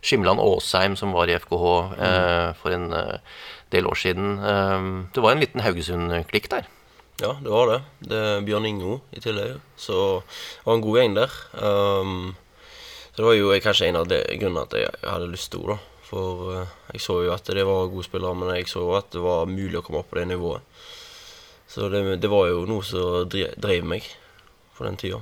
Skimland 0.00 0.40
Aasheim, 0.40 0.96
som 0.96 1.12
var 1.12 1.28
i 1.28 1.36
FKH 1.36 1.64
eh, 2.00 2.50
for 2.56 2.72
en 2.72 2.86
eh, 2.96 3.40
del 3.74 3.84
år 3.86 3.98
siden. 4.00 4.38
Ehm, 4.40 4.92
det 5.12 5.20
var 5.20 5.34
en 5.34 5.42
liten 5.42 5.60
Haugesund-klikk 5.60 6.48
der. 6.48 6.68
Ja, 7.20 7.34
det 7.44 7.52
var 7.52 7.68
det. 7.68 7.80
Det 8.08 8.16
er 8.16 8.46
Bjørn 8.46 8.64
Ingo 8.64 8.94
i 9.12 9.20
tillegg. 9.20 9.58
Så 9.76 10.22
det 10.24 10.64
var 10.64 10.78
en 10.78 10.84
god 10.86 10.98
gjeng 10.98 11.16
der. 11.18 11.36
Um, 11.52 12.14
så 13.12 13.20
det 13.20 13.26
var 13.26 13.36
jo 13.36 13.52
kanskje 13.60 13.90
en 13.90 14.00
av 14.00 14.08
grunnene 14.08 14.64
at 14.64 14.76
jeg, 14.78 14.94
hadde 15.04 15.28
lyst 15.28 15.52
til 15.52 15.66
å, 15.66 15.74
da. 15.74 15.78
For 16.08 16.52
eh, 16.54 16.72
jeg 16.92 17.04
så 17.04 17.20
jo 17.24 17.34
at 17.34 17.46
det 17.46 17.66
var 17.66 17.90
gode 17.92 18.06
spillere, 18.06 18.38
men 18.38 18.54
jeg 18.56 18.68
så 18.70 18.84
at 18.98 19.10
det 19.14 19.22
var 19.24 19.50
mulig 19.50 19.78
å 19.80 19.84
komme 19.86 20.02
opp 20.02 20.10
på 20.12 20.20
det 20.20 20.28
nivået. 20.30 20.86
Så 21.70 21.88
det, 21.92 22.02
det 22.22 22.30
var 22.30 22.48
jo 22.50 22.64
noe 22.66 22.82
som 22.86 23.28
drev 23.30 23.84
meg 23.86 24.06
for 24.74 24.88
den 24.88 24.98
tida. 24.98 25.20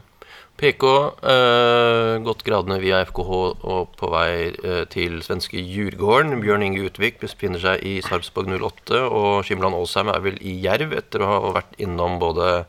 PK 0.58 0.84
eh, 1.30 2.16
gått 2.26 2.42
gradene 2.46 2.80
via 2.82 3.04
FKH 3.06 3.34
og 3.70 3.92
på 3.98 4.08
vei 4.10 4.50
eh, 4.50 4.82
til 4.90 5.20
svenske 5.22 5.60
Djurgården. 5.60 6.40
Bjørn 6.42 6.64
Inge 6.66 6.88
Utvik 6.88 7.20
befinner 7.22 7.62
seg 7.62 7.84
i 7.87 7.98
Sarpsborg 8.02 8.50
08, 8.56 9.04
og 9.06 9.44
Skimland 9.46 9.78
Aasheim 9.78 10.10
er 10.10 10.25
vel 10.25 10.40
i 10.42 10.56
Jerv 10.64 10.96
etter 10.98 11.22
å 11.22 11.30
ha 11.30 11.52
vært 11.60 11.78
innom 11.78 12.18
både 12.22 12.64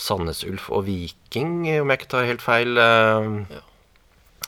Sandnes 0.00 0.40
Ulf 0.48 0.70
og 0.72 0.86
Viking, 0.88 1.66
om 1.82 1.92
jeg 1.92 2.00
ikke 2.00 2.10
tar 2.14 2.30
helt 2.30 2.44
feil, 2.44 2.80
eh, 2.80 3.60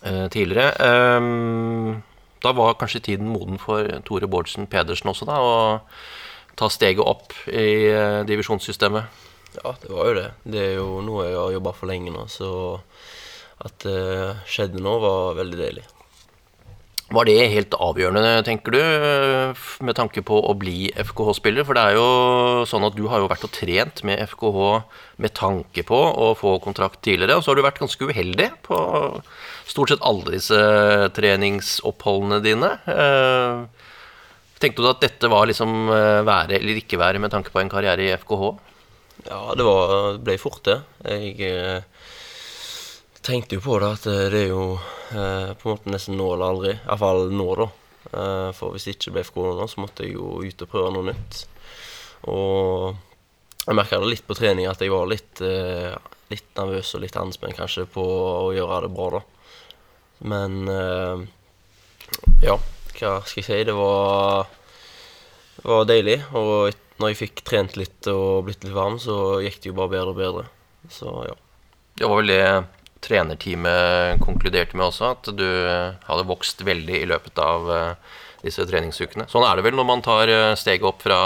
eh, 0.01 0.27
tidligere. 0.33 0.73
Eh, 0.89 2.14
da 2.45 2.53
var 2.57 2.77
kanskje 2.81 3.03
tiden 3.11 3.31
moden 3.33 3.59
for 3.63 3.89
Tore 4.07 4.29
Bårdsen 4.31 4.69
Pedersen 4.71 5.11
også, 5.13 5.29
da, 5.29 5.41
å 5.41 6.57
ta 6.59 6.71
steget 6.71 7.03
opp 7.05 7.35
i 7.51 7.89
eh, 7.91 8.21
divisjonssystemet. 8.29 9.23
Ja, 9.55 9.75
det 9.81 9.91
var 9.91 10.11
jo 10.11 10.15
det. 10.19 10.29
Det 10.45 10.63
er 10.63 10.77
jo 10.79 11.01
noe 11.07 11.29
jeg 11.29 11.39
har 11.39 11.57
jobba 11.57 11.75
for 11.77 11.91
lenge 11.91 12.15
nå, 12.15 12.27
så 12.31 12.53
at 13.65 13.85
det 13.87 13.99
skjedde 14.51 14.83
nå, 14.83 14.97
var 15.03 15.37
veldig 15.39 15.61
deilig. 15.61 15.85
Var 17.15 17.29
det 17.29 17.51
helt 17.53 17.75
avgjørende, 17.77 18.43
tenker 18.47 18.75
du, 18.75 18.81
med 19.85 19.97
tanke 19.99 20.23
på 20.25 20.39
å 20.41 20.55
bli 20.57 20.89
FKH-spiller? 20.97 21.67
For 21.69 21.77
det 21.77 21.83
er 21.85 21.99
jo 21.99 22.07
sånn 22.67 22.87
at 22.89 22.97
du 22.97 23.05
har 23.13 23.21
jo 23.21 23.29
vært 23.31 23.45
og 23.47 23.53
trent 23.55 24.01
med 24.09 24.23
FKH 24.33 24.65
med 25.23 25.35
tanke 25.37 25.85
på 25.87 26.01
å 26.01 26.33
få 26.39 26.57
kontrakt 26.65 27.03
tidligere, 27.05 27.37
og 27.37 27.45
så 27.45 27.53
har 27.53 27.61
du 27.61 27.67
vært 27.67 27.83
ganske 27.85 28.09
uheldig 28.09 28.49
på 28.67 28.79
stort 29.67 29.89
sett 29.91 30.05
alle 30.05 30.37
disse 30.37 30.59
treningsoppholdene 31.17 32.41
dine. 32.45 32.71
Eh, 32.87 33.91
Tenkte 34.65 34.85
du 34.85 34.89
at 34.89 35.03
dette 35.03 35.29
var 35.29 35.49
liksom 35.51 35.91
eh, 35.93 36.23
være 36.25 36.57
eller 36.57 36.79
ikke 36.81 37.01
være 37.01 37.21
med 37.21 37.33
tanke 37.35 37.53
på 37.53 37.61
en 37.61 37.69
karriere 37.69 38.07
i 38.07 38.13
FKH? 38.17 38.45
Ja, 39.27 39.41
det, 39.57 39.65
var, 39.67 40.19
ble 40.25 40.37
fort 40.41 40.63
det. 40.65 40.79
Jeg 41.05 41.35
eh, 41.51 42.07
tenkte 43.25 43.59
jo 43.59 43.65
på 43.65 43.81
det 43.83 43.91
at 43.99 44.07
det 44.33 44.45
er 44.45 44.53
jo 44.53 44.69
på 45.15 45.19
en 45.69 45.71
måte 45.71 45.93
nesten 45.93 46.17
nå 46.19 46.31
eller 46.35 46.53
aldri. 46.53 46.73
Iallfall 46.79 47.29
nå, 47.33 47.49
da. 47.61 47.67
For 48.57 48.75
hvis 48.75 48.89
det 48.89 48.97
ikke 48.97 49.13
ble 49.15 49.23
FK 49.27 49.37
nå, 49.45 49.67
så 49.71 49.83
måtte 49.83 50.07
jeg 50.07 50.17
jo 50.17 50.41
ut 50.43 50.65
og 50.65 50.71
prøve 50.71 50.91
noe 50.97 51.07
nytt. 51.11 51.39
Og 52.33 52.97
jeg 53.65 53.79
merka 53.79 54.01
det 54.03 54.11
litt 54.11 54.27
på 54.27 54.37
trening 54.37 54.67
at 54.69 54.83
jeg 54.83 54.93
var 54.93 55.07
litt, 55.09 55.41
litt 56.33 56.51
nervøs 56.59 56.91
og 56.97 57.05
litt 57.05 57.17
anspent 57.21 57.57
kanskje 57.61 57.87
på 57.95 58.03
å 58.03 58.51
gjøre 58.57 58.83
det 58.89 58.93
bra, 58.97 59.09
da. 59.17 59.23
Men 60.25 60.69
eh, 60.73 61.25
ja. 62.45 62.57
hva 62.57 63.17
skal 63.27 63.41
jeg 63.43 63.47
si, 63.47 63.61
det 63.69 63.77
var, 63.77 64.49
var 65.65 65.89
deilig. 65.91 66.21
Og 66.37 66.73
når 67.01 67.13
jeg 67.13 67.21
fikk 67.25 67.45
trent 67.47 67.79
litt 67.81 68.09
og 68.11 68.47
blitt 68.49 68.65
litt 68.65 68.77
varm, 68.77 69.01
så 69.03 69.43
gikk 69.45 69.61
det 69.61 69.73
jo 69.73 69.79
bare 69.79 69.95
bedre 69.97 70.15
og 70.15 70.21
bedre. 70.21 70.47
Så 70.93 71.13
ja. 71.29 71.37
Det 71.95 72.09
var 72.11 72.21
vel 72.21 72.33
det 72.33 72.47
trenerteamet 73.05 74.23
konkluderte 74.25 74.77
med 74.79 74.89
også, 74.89 75.13
at 75.13 75.29
du 75.37 75.47
hadde 76.09 76.29
vokst 76.29 76.65
veldig 76.65 77.03
i 77.03 77.09
løpet 77.09 77.39
av 77.43 77.71
eh, 77.71 78.15
disse 78.45 78.65
treningsukene. 78.69 79.29
Sånn 79.31 79.45
er 79.47 79.59
det 79.59 79.67
vel 79.67 79.77
når 79.77 79.89
man 79.89 80.05
tar 80.05 80.33
eh, 80.33 80.57
steget 80.59 80.89
opp 80.89 81.05
fra 81.05 81.21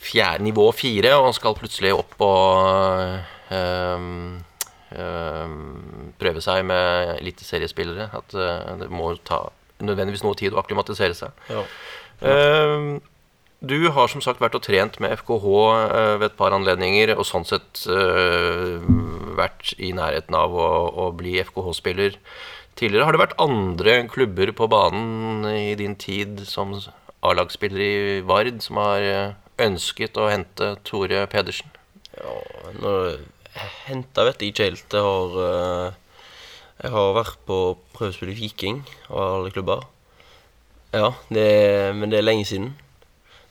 fjerde, 0.00 0.44
nivå 0.46 0.70
fire 0.72 1.12
og 1.20 1.34
skal 1.36 1.56
plutselig 1.58 1.92
opp 1.92 2.14
og 2.24 3.52
ehm, 3.52 4.40
prøve 4.90 6.42
seg 6.44 6.64
med 6.66 7.14
eliteseriespillere. 7.20 8.10
At 8.16 8.34
eh, 8.34 8.74
det 8.82 8.90
må 8.92 9.12
ta 9.26 9.46
nødvendigvis 9.80 10.24
noe 10.26 10.38
tid 10.38 10.54
å 10.54 10.60
akklimatisere 10.62 11.16
seg. 11.16 11.46
ja. 11.52 11.64
Ehm, 12.20 13.00
du 13.60 13.90
har 13.92 14.08
som 14.08 14.22
sagt 14.24 14.40
vært 14.40 14.54
og 14.56 14.62
trent 14.64 14.98
med 15.04 15.12
FKH 15.20 15.48
eh, 15.48 16.14
ved 16.20 16.26
et 16.30 16.36
par 16.36 16.54
anledninger, 16.56 17.12
og 17.16 17.26
sånn 17.28 17.44
sett 17.48 17.82
eh, 17.92 18.80
vært 19.36 19.74
i 19.76 19.92
nærheten 19.96 20.36
av 20.36 20.56
å, 20.56 20.68
å 21.04 21.10
bli 21.16 21.38
FKH-spiller 21.44 22.16
tidligere. 22.80 23.04
Har 23.04 23.16
det 23.16 23.22
vært 23.22 23.36
andre 23.40 23.98
klubber 24.08 24.52
på 24.56 24.68
banen 24.72 25.44
i 25.48 25.74
din 25.76 25.96
tid 26.00 26.40
som 26.48 26.72
A-lagsspiller 27.20 27.84
i 27.84 28.22
Vard 28.24 28.62
som 28.64 28.80
har 28.80 29.36
ønsket 29.60 30.16
å 30.16 30.30
hente 30.32 30.72
Tore 30.88 31.26
Pedersen? 31.28 31.68
Ja, 32.16 32.36
når 32.80 33.20
Henta 33.86 34.24
vet 34.28 34.42
jeg 34.42 34.52
ikke 34.52 34.68
helt. 34.68 34.94
Jeg 34.94 35.06
har, 35.06 35.38
eh, 35.46 35.92
jeg 36.82 36.92
har 36.94 37.16
vært 37.16 37.40
på 37.48 37.58
prøvespill 37.96 38.32
i 38.32 38.36
Viking 38.38 38.82
av 39.08 39.40
alle 39.40 39.52
klubber. 39.54 39.84
Ja, 40.94 41.12
det, 41.30 41.48
men 41.94 42.10
det 42.10 42.18
er 42.18 42.26
lenge 42.26 42.46
siden. 42.48 42.72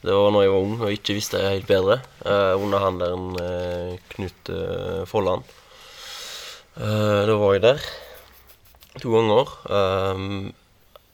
Det 0.03 0.15
var 0.15 0.31
når 0.31 0.45
jeg 0.45 0.51
var 0.53 0.65
ung 0.65 0.77
og 0.79 0.93
ikke 0.95 1.15
visste 1.17 1.41
helt 1.43 1.67
bedre. 1.67 1.99
Eh, 2.23 2.53
under 2.55 2.83
handleren 2.83 3.33
eh, 3.43 3.97
Knut 4.13 4.51
eh, 4.53 5.03
Folland. 5.07 5.43
Eh, 6.79 7.21
da 7.27 7.35
var 7.39 7.57
jeg 7.57 7.65
der 7.65 7.83
to 8.99 9.11
ganger. 9.11 9.51
Eh, 9.67 10.23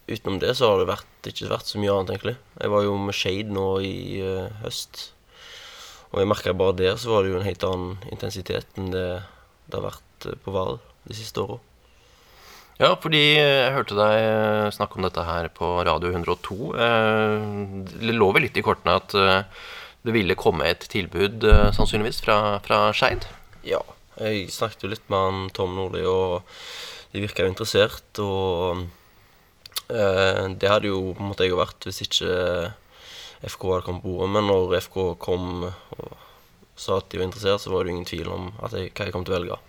utenom 0.06 0.40
det 0.42 0.54
så 0.58 0.70
har 0.72 0.82
det 0.82 0.90
vært, 0.92 1.10
ikke 1.26 1.50
vært 1.50 1.70
så 1.70 1.82
mye 1.82 1.94
annet, 1.94 2.14
egentlig. 2.14 2.38
Jeg 2.62 2.74
var 2.76 2.86
jo 2.86 2.98
med 3.02 3.18
Shade 3.18 3.54
nå 3.54 3.68
i 3.82 3.96
eh, 4.22 4.62
høst. 4.62 5.10
Og 6.14 6.22
jeg 6.22 6.30
merka 6.30 6.54
bare 6.58 6.78
der 6.80 7.00
så 7.02 7.14
var 7.14 7.24
det 7.24 7.32
jo 7.34 7.40
en 7.40 7.48
helt 7.48 7.64
annen 7.68 7.96
intensitet 8.14 8.78
enn 8.80 8.92
det 8.94 9.08
det 9.66 9.80
har 9.80 9.88
vært 9.88 10.28
eh, 10.30 10.38
på 10.46 10.54
Val 10.54 10.78
de 11.10 11.16
siste 11.18 11.42
åra. 11.42 11.58
Ja, 12.78 12.92
fordi 13.00 13.22
jeg 13.40 13.72
hørte 13.74 13.96
deg 13.98 14.18
eh, 14.20 14.68
snakke 14.76 15.00
om 15.00 15.08
dette 15.08 15.24
her 15.26 15.50
på 15.56 15.72
Radio 15.88 16.12
102. 16.12 16.58
Eh, 16.76 17.48
Det 17.96 18.14
lå 18.14 18.30
vel 18.36 18.46
litt 18.46 18.60
i 18.60 18.66
kortene 18.66 19.00
at 19.00 19.16
det 20.06 20.14
ville 20.14 20.38
komme 20.38 20.68
et 20.70 20.84
tilbud, 20.92 21.42
sannsynligvis, 21.74 22.20
fra, 22.22 22.60
fra 22.62 22.84
Skeid? 22.94 23.26
Ja. 23.66 23.80
Jeg 24.22 24.52
snakket 24.54 24.86
jo 24.86 24.92
litt 24.92 25.08
med 25.10 25.18
han 25.26 25.48
Tom 25.56 25.74
Nordli, 25.76 26.04
og 26.06 26.46
de 27.12 27.24
virka 27.24 27.44
jo 27.44 27.50
interessert. 27.52 28.22
Og 28.22 28.86
eh, 29.90 30.44
det 30.54 30.70
hadde 30.70 30.92
jo 30.92 31.16
på 31.16 31.24
en 31.24 31.32
måte 31.32 31.48
jeg 31.48 31.58
vært 31.58 31.88
hvis 31.90 32.04
ikke 32.06 32.36
FK 33.44 33.68
hadde 33.72 33.86
kommet 33.88 34.06
på 34.06 34.14
bordet. 34.14 34.32
Men 34.38 34.50
når 34.50 34.78
FK 34.86 35.00
kom 35.22 35.66
og 35.68 36.18
sa 36.76 37.00
at 37.00 37.08
de 37.12 37.20
var 37.20 37.28
interessert, 37.30 37.64
så 37.64 37.72
var 37.72 37.86
det 37.86 37.96
ingen 37.96 38.08
tvil 38.08 38.30
om 38.32 38.50
at 38.64 38.76
jeg, 38.76 38.92
hva 38.96 39.08
jeg 39.08 39.16
kom 39.16 39.26
til 39.28 39.36
å 39.36 39.40
velge. 39.40 39.62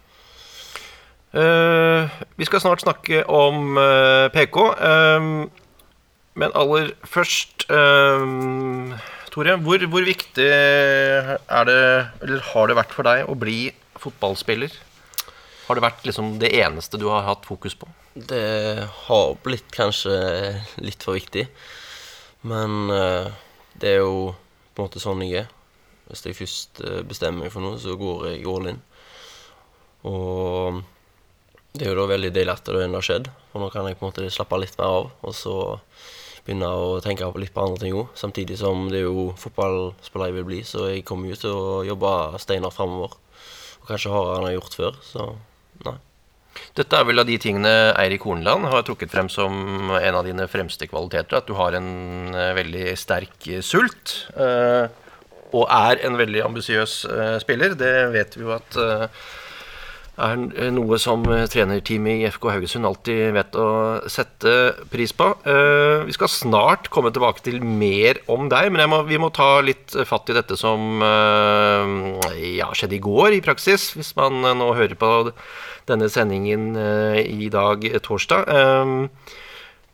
Uh, 1.37 2.09
vi 2.39 2.47
skal 2.49 2.63
snart 2.63 2.83
snakke 2.83 3.23
om 3.29 3.77
uh, 3.77 4.27
PK. 4.33 4.59
eh, 4.89 5.31
men 6.37 6.53
aller 6.53 6.91
først 7.09 7.65
eh, 7.73 8.25
Tore, 9.33 9.55
hvor, 9.65 9.81
hvor 9.89 10.05
viktig 10.05 10.45
er 10.47 11.69
det, 11.69 11.79
eller 12.25 12.43
har 12.51 12.69
det 12.69 12.77
vært 12.77 12.93
for 12.97 13.09
deg 13.09 13.29
å 13.29 13.37
bli 13.41 13.71
fotballspiller? 14.01 14.75
Har 15.67 15.79
det 15.79 15.85
vært 15.85 16.05
liksom 16.07 16.37
det 16.41 16.53
eneste 16.61 17.01
du 17.01 17.09
har 17.09 17.25
hatt 17.27 17.49
fokus 17.49 17.75
på? 17.77 17.89
Det 18.17 18.85
har 19.09 19.35
blitt 19.45 19.69
kanskje 19.75 20.13
litt 20.85 21.05
for 21.05 21.17
viktig. 21.17 21.47
Men 22.49 22.93
eh, 22.93 23.33
det 23.81 23.95
er 23.95 24.03
jo 24.03 24.35
på 24.75 24.83
en 24.83 24.89
måte 24.89 25.03
sånn 25.03 25.25
jeg 25.25 25.45
er. 25.45 25.49
Hvis 26.07 26.23
jeg 26.27 26.39
først 26.39 26.83
eh, 26.87 27.01
bestemmer 27.07 27.47
meg 27.47 27.55
for 27.55 27.65
noe, 27.65 27.81
så 27.83 27.97
går 27.99 28.29
jeg 28.31 28.45
all 28.51 28.71
in. 28.71 28.83
Og 30.07 30.83
det 31.77 31.85
er 31.85 31.93
jo 31.93 31.99
da 31.99 32.07
veldig 32.13 32.31
deilig 32.33 32.55
at 32.55 32.69
det 32.71 32.85
ennå 32.85 33.01
har 33.01 33.09
skjedd, 33.09 33.31
for 33.51 33.61
nå 33.61 33.73
kan 33.73 33.89
jeg 33.89 33.99
på 33.99 34.07
en 34.07 34.13
måte 34.13 34.31
slappe 34.33 34.61
litt 34.63 34.79
mer 34.79 35.01
av. 35.01 35.11
Og 35.27 35.35
så 35.37 35.57
begynne 36.47 36.71
å 36.71 36.99
tenke 37.03 37.27
på 37.27 37.43
litt 37.43 37.55
på 37.55 37.65
andre 37.65 37.83
ting 37.83 37.97
òg. 37.99 38.13
Samtidig 38.17 38.61
som 38.61 38.87
det 38.93 39.03
er 39.03 39.09
jo 39.09 39.31
fotballspiller 39.41 40.31
jeg 40.31 40.39
vil 40.39 40.49
bli, 40.49 40.61
så 40.65 40.87
jeg 40.93 41.07
kommer 41.09 41.33
jo 41.33 41.41
til 41.43 41.57
å 41.57 41.81
jobbe 41.89 42.13
steinhardt 42.43 42.79
framover. 42.79 43.17
Og 43.83 43.89
kanskje 43.91 44.15
hardere 44.15 44.39
enn 44.39 44.47
jeg 44.47 44.55
har 44.55 44.61
gjort 44.61 44.79
før, 44.81 45.01
så 45.05 45.27
nei. 45.89 45.99
Dette 46.77 46.99
er 46.99 47.07
vel 47.09 47.23
av 47.23 47.29
de 47.29 47.39
tingene 47.41 47.73
Eirik 47.97 48.27
Horneland 48.27 48.69
har 48.73 48.85
trukket 48.87 49.13
frem 49.13 49.31
som 49.33 49.91
en 49.97 50.19
av 50.19 50.27
dine 50.27 50.49
fremste 50.51 50.89
kvaliteter. 50.91 51.41
At 51.41 51.49
du 51.49 51.57
har 51.59 51.77
en 51.79 52.35
eh, 52.35 52.53
veldig 52.59 52.87
sterk 53.01 53.49
eh, 53.49 53.65
sult. 53.65 54.17
eh, 54.37 54.87
og 55.57 55.71
er 55.73 56.01
en 56.05 56.17
veldig 56.19 56.43
ambisiøs 56.43 56.95
spiller. 57.41 57.77
Det 57.79 57.93
vet 58.13 58.35
vi 58.35 58.43
jo 58.43 58.51
at 58.53 58.77
er 60.17 60.71
noe 60.73 60.99
som 61.01 61.25
eh, 61.29 61.45
trenerteamet 61.51 62.23
i 62.23 62.29
FK 62.33 62.49
Haugesund 62.55 62.89
alltid 62.89 63.35
vet 63.37 63.57
å 63.61 63.69
sette 64.11 64.55
pris 64.93 65.13
på. 65.17 65.29
Eh, 65.45 66.07
vi 66.09 66.17
skal 66.17 66.33
snart 66.33 66.91
komme 66.93 67.13
tilbake 67.15 67.45
til 67.45 67.61
mer 67.61 68.23
om 68.33 68.49
deg, 68.53 68.71
men 68.73 68.89
må, 68.91 69.03
vi 69.09 69.21
må 69.21 69.31
ta 69.35 69.61
litt 69.65 69.97
fatt 70.09 70.33
i 70.33 70.37
dette 70.37 70.57
som 70.59 71.03
eh, 71.05 71.95
ja, 72.57 72.71
skjedde 72.73 72.97
i 72.99 73.03
går, 73.05 73.37
i 73.37 73.43
praksis. 73.45 73.91
Hvis 73.99 74.15
man 74.19 74.41
eh, 74.43 74.57
nå 74.57 74.73
hører 74.79 74.97
på 75.01 75.13
denne 75.91 76.09
sendingen 76.13 76.73
eh, 76.81 77.21
i 77.25 77.51
dag, 77.53 77.85
eh, 77.85 78.01
torsdag. 78.03 78.49
Eh, 78.49 79.45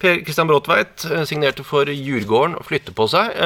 Per 0.02 0.18
Kristian 0.26 0.48
Bråtveit 0.50 1.04
eh, 1.06 1.22
signerte 1.28 1.62
for 1.66 1.86
Djurgården 1.86 2.56
og 2.58 2.66
flytter 2.66 2.94
på 2.96 3.06
seg. 3.10 3.36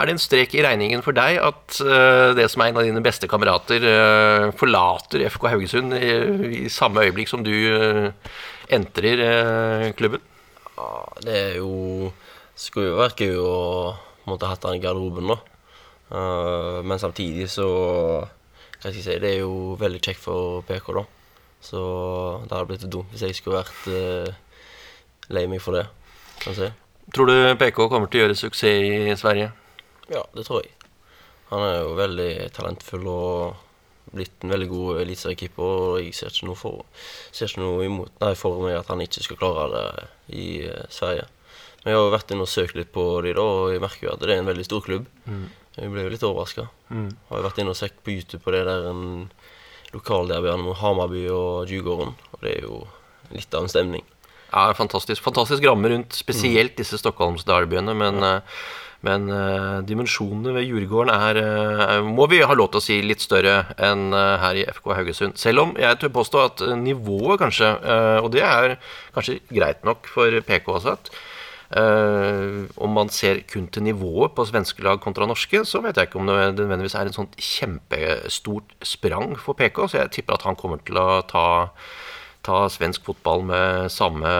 Er 0.00 0.08
det 0.08 0.14
en 0.14 0.22
strek 0.22 0.54
i 0.56 0.62
regningen 0.64 1.02
for 1.04 1.12
deg 1.12 1.36
at 1.44 1.76
uh, 1.84 2.32
det 2.36 2.46
som 2.48 2.62
er 2.64 2.70
en 2.70 2.78
av 2.80 2.86
dine 2.86 3.02
beste 3.04 3.28
kamerater, 3.28 3.84
uh, 3.84 4.46
forlater 4.56 5.26
FK 5.28 5.44
Haugesund 5.52 5.92
i, 5.92 6.12
i 6.64 6.70
samme 6.72 7.04
øyeblikk 7.04 7.28
som 7.28 7.44
du 7.44 7.52
uh, 7.52 8.08
entrer 8.72 9.92
klubben? 9.98 10.24
Ja, 10.78 10.88
det 11.26 11.36
er 11.36 11.54
jo 11.60 12.12
Skulle 12.60 12.90
jo 12.90 12.98
vært 13.00 13.20
gøy 13.20 13.36
å 13.40 13.52
måtte 14.28 14.48
hatt 14.48 14.64
han 14.68 14.76
i 14.76 14.82
garderoben, 14.82 15.30
da. 15.32 15.38
Men 16.84 17.00
samtidig 17.00 17.46
så 17.48 17.66
Hva 18.20 18.90
skal 18.90 18.98
jeg 18.98 19.04
si 19.06 19.14
Det 19.22 19.30
er 19.30 19.38
jo 19.40 19.78
veldig 19.80 20.00
kjekt 20.02 20.20
for 20.20 20.60
PK, 20.68 20.90
da. 20.98 21.04
Så 21.64 21.80
det 22.44 22.52
hadde 22.52 22.68
blitt 22.68 22.84
dumt 22.84 23.08
hvis 23.14 23.24
jeg 23.24 23.38
skulle 23.38 23.62
vært 23.62 25.32
lei 25.32 25.46
meg 25.48 25.64
for 25.64 25.78
det. 25.78 25.86
Kan 26.42 26.52
jeg 26.52 26.58
si. 26.60 26.70
Tror 27.16 27.32
du 27.32 27.36
PK 27.60 27.80
kommer 27.88 28.12
til 28.12 28.20
å 28.20 28.26
gjøre 28.26 28.38
suksess 28.42 28.84
i 28.84 29.16
Sverige? 29.20 29.50
Ja, 30.10 30.24
det 30.34 30.46
tror 30.46 30.64
jeg. 30.64 30.74
Han 31.50 31.64
er 31.66 31.76
jo 31.80 31.98
veldig 31.98 32.30
talentfull 32.54 33.06
og 33.10 33.66
blitt 34.14 34.42
en 34.44 34.52
veldig 34.54 34.68
god 34.70 35.02
eliteseriekeeper. 35.04 35.62
Og 35.64 36.00
jeg 36.02 36.14
ser 36.18 36.32
ikke 36.34 36.48
noe 36.50 36.58
for, 36.58 36.84
ser 37.30 37.50
ikke 37.50 37.62
noe 37.62 37.86
imot, 37.86 38.12
nei, 38.22 38.32
for 38.38 38.62
meg 38.64 38.78
at 38.78 38.90
han 38.90 39.02
ikke 39.04 39.24
skal 39.26 39.40
klare 39.40 39.68
det 39.74 39.86
i 40.38 40.48
uh, 40.66 40.84
Sverige. 40.92 41.26
Men 41.80 41.92
jeg 41.92 41.96
har 41.96 42.04
jo 42.04 42.12
vært 42.12 42.34
inne 42.34 42.44
og 42.44 42.52
søkt 42.52 42.76
litt 42.76 42.92
på 42.92 43.04
de 43.24 43.32
da, 43.38 43.46
og 43.62 43.72
jeg 43.72 43.80
merker 43.80 44.06
jo 44.06 44.12
at 44.12 44.20
det 44.20 44.34
er 44.34 44.42
en 44.42 44.50
veldig 44.50 44.66
stor 44.66 44.84
klubb. 44.84 45.06
Jeg 45.78 45.92
ble 45.94 46.04
jo 46.04 46.12
litt 46.12 46.26
overraska. 46.26 46.66
Har 47.30 47.40
jo 47.40 47.46
vært 47.46 47.60
inne 47.62 47.72
og 47.72 47.78
sett 47.78 48.02
på 48.04 48.12
YouTube 48.12 48.42
på 48.44 48.52
det 48.52 48.66
der 48.68 48.90
en 48.90 49.30
lokalderbyene 49.94 50.66
mot 50.66 50.76
Hamarby 50.76 51.24
og 51.32 51.70
Djugården. 51.70 52.12
Og 52.34 52.44
det 52.44 52.52
er 52.52 52.66
jo 52.66 52.82
litt 53.32 53.56
av 53.56 53.64
en 53.64 53.72
stemning. 53.72 54.04
Ja, 54.50 54.66
fantastisk, 54.74 55.22
fantastisk 55.22 55.64
ramme 55.64 55.88
rundt 55.92 56.16
spesielt 56.18 56.76
disse 56.78 56.98
Stockholmsderbyene, 56.98 57.94
men, 57.94 58.22
eh, 58.26 58.40
men 59.06 59.30
uh, 59.32 59.80
dimensjonene 59.86 60.52
ved 60.56 60.66
Djurgården 60.68 61.12
er, 61.14 61.40
eh, 61.40 61.96
må 62.04 62.26
vi 62.28 62.42
ha 62.44 62.56
lov 62.56 62.68
til 62.72 62.80
å 62.80 62.84
si, 62.84 62.98
litt 63.00 63.24
større 63.24 63.62
enn 63.80 64.10
eh, 64.12 64.36
her 64.42 64.60
i 64.60 64.66
FK 64.68 64.92
Haugesund. 64.92 65.40
Selv 65.40 65.64
om 65.64 65.74
jeg 65.80 66.00
tør 66.00 66.12
påstå 66.18 66.42
at 66.44 66.64
nivået 66.82 67.40
kanskje, 67.40 67.72
og 68.20 68.28
det 68.34 68.44
er 68.44 68.76
kanskje 69.14 69.38
greit 69.48 69.84
nok 69.88 70.08
for 70.10 70.40
PK 70.46 70.74
også, 70.76 70.96
at 70.98 71.12
Uh, 71.70 72.66
om 72.82 72.90
man 72.90 73.12
ser 73.14 73.44
kun 73.46 73.68
til 73.70 73.84
nivået 73.86 74.32
på 74.34 74.42
svenske 74.42 74.82
lag 74.82 74.98
kontra 74.98 75.22
norske, 75.30 75.60
så 75.62 75.78
vet 75.84 76.00
jeg 76.00 76.08
ikke 76.08 76.18
om 76.18 76.26
det 76.26 76.34
nødvendigvis 76.56 76.96
er 76.98 77.06
en 77.06 77.14
sånn 77.14 77.28
kjempestort 77.38 78.74
sprang 78.82 79.36
for 79.38 79.54
PK, 79.54 79.78
så 79.86 80.00
jeg 80.00 80.10
tipper 80.16 80.34
at 80.34 80.48
han 80.48 80.58
kommer 80.58 80.82
til 80.82 80.98
å 80.98 81.20
ta 81.30 81.44
ta 82.46 82.64
svensk 82.72 83.04
fotball 83.04 83.44
med 83.48 83.92
samme 83.92 84.30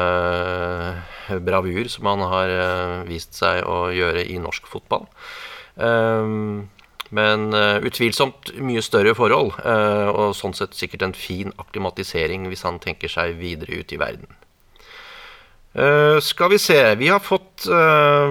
bravur 1.45 1.89
som 1.93 2.09
han 2.11 2.25
har 2.33 2.53
eh, 2.57 2.99
vist 3.09 3.37
seg 3.39 3.65
å 3.69 3.91
gjøre 3.95 4.25
i 4.27 4.39
norsk 4.43 4.69
fotball. 4.71 5.09
Ehm, 5.77 6.69
Men 7.11 7.51
eh, 7.59 7.83
utvilsomt 7.83 8.53
mye 8.63 8.83
større 8.87 9.17
forhold, 9.19 9.57
eh, 9.67 10.09
og 10.15 10.37
sånn 10.39 10.55
sett 10.55 10.77
sikkert 10.79 11.03
en 11.03 11.15
fin 11.19 11.51
akklimatisering 11.59 12.47
hvis 12.47 12.63
han 12.63 12.79
tenker 12.79 13.11
seg 13.11 13.35
videre 13.41 13.81
ut 13.83 13.91
i 13.91 13.99
verden. 13.99 14.31
Eh, 15.71 16.19
skal 16.19 16.51
vi 16.51 16.57
se 16.59 16.95
Vi 16.99 17.07
har 17.07 17.21
fått 17.23 17.69
uh, 17.71 18.31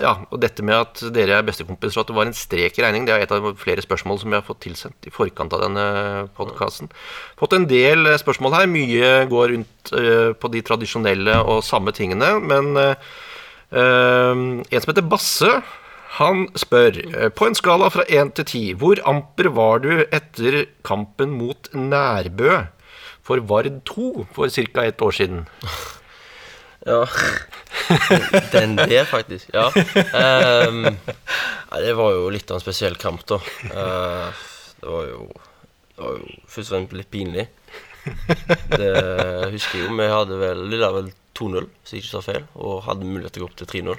Ja, 0.00 0.14
og 0.32 0.38
dette 0.40 0.64
med 0.64 0.72
at 0.72 1.02
dere 1.12 1.36
er 1.36 1.44
bestekompiser, 1.44 1.98
og 1.98 2.06
at 2.06 2.08
det 2.08 2.16
var 2.16 2.28
en 2.30 2.36
strek 2.36 2.78
i 2.78 2.84
regning, 2.84 3.04
det 3.04 3.12
er 3.12 3.26
et 3.26 3.34
av 3.34 3.50
flere 3.60 3.84
spørsmål 3.84 4.22
som 4.22 4.32
vi 4.32 4.38
har 4.38 4.46
fått 4.46 4.62
tilsendt 4.64 5.08
i 5.08 5.12
forkant 5.12 5.52
av 5.52 5.66
denne 5.66 5.84
podkasten. 6.38 6.88
Fått 7.36 7.58
en 7.58 7.66
del 7.68 8.08
eh, 8.08 8.16
spørsmål 8.20 8.56
her. 8.56 8.70
Mye 8.72 9.10
går 9.28 9.52
rundt 9.52 9.92
uh, 9.92 10.30
på 10.32 10.50
de 10.54 10.64
tradisjonelle 10.64 11.36
og 11.44 11.60
samme 11.66 11.92
tingene. 11.92 12.38
Men 12.40 12.72
en 13.68 14.64
som 14.64 14.88
heter 14.88 15.04
Basse, 15.04 15.50
han 16.16 16.46
spør 16.56 16.96
På 17.36 17.44
en 17.44 17.56
skala 17.58 17.90
fra 17.92 18.06
1 18.08 18.30
til 18.38 18.46
10, 18.46 18.62
hvor 18.80 19.02
amper 19.04 19.50
var 19.52 19.84
du 19.84 20.06
etter 20.06 20.62
kampen 20.88 21.36
mot 21.36 21.68
Nærbø 21.76 22.62
for 23.20 23.44
Vard 23.44 23.68
2 23.84 24.24
for 24.32 24.48
ca. 24.48 24.88
ett 24.88 25.04
år 25.04 25.12
siden? 25.20 25.44
Ja. 26.86 27.02
Den 28.54 28.76
der, 28.76 29.04
faktisk. 29.04 29.50
Ja. 29.54 29.68
Um. 30.68 30.86
Det 31.68 31.94
var 31.98 32.14
jo 32.14 32.28
litt 32.32 32.50
av 32.50 32.58
en 32.58 32.64
spesiell 32.64 32.96
kamp, 33.00 33.24
da. 33.28 33.40
Uh, 33.68 34.44
det 34.80 34.88
var 34.88 35.06
jo 35.10 35.22
Det 35.92 36.02
var 36.04 36.18
jo 36.18 36.28
først 36.46 36.70
og 36.70 36.74
fremst 36.74 36.94
litt 36.96 37.10
pinlig. 37.10 37.48
Det 38.70 38.92
husker 39.52 39.80
jeg 39.80 39.88
jo. 39.88 39.96
Vi 39.98 40.10
hadde 40.12 40.38
vel 40.40 40.62
vel 40.70 41.10
2-0, 41.38 41.66
hvis 41.82 41.94
jeg 41.94 42.02
ikke 42.02 42.14
tar 42.16 42.26
feil, 42.26 42.46
og 42.54 42.84
hadde 42.86 43.08
mulighet 43.08 43.34
til 43.34 43.42
å 43.42 43.46
gå 43.46 43.50
opp 43.50 43.58
til 43.58 43.70
3-0. 43.72 43.98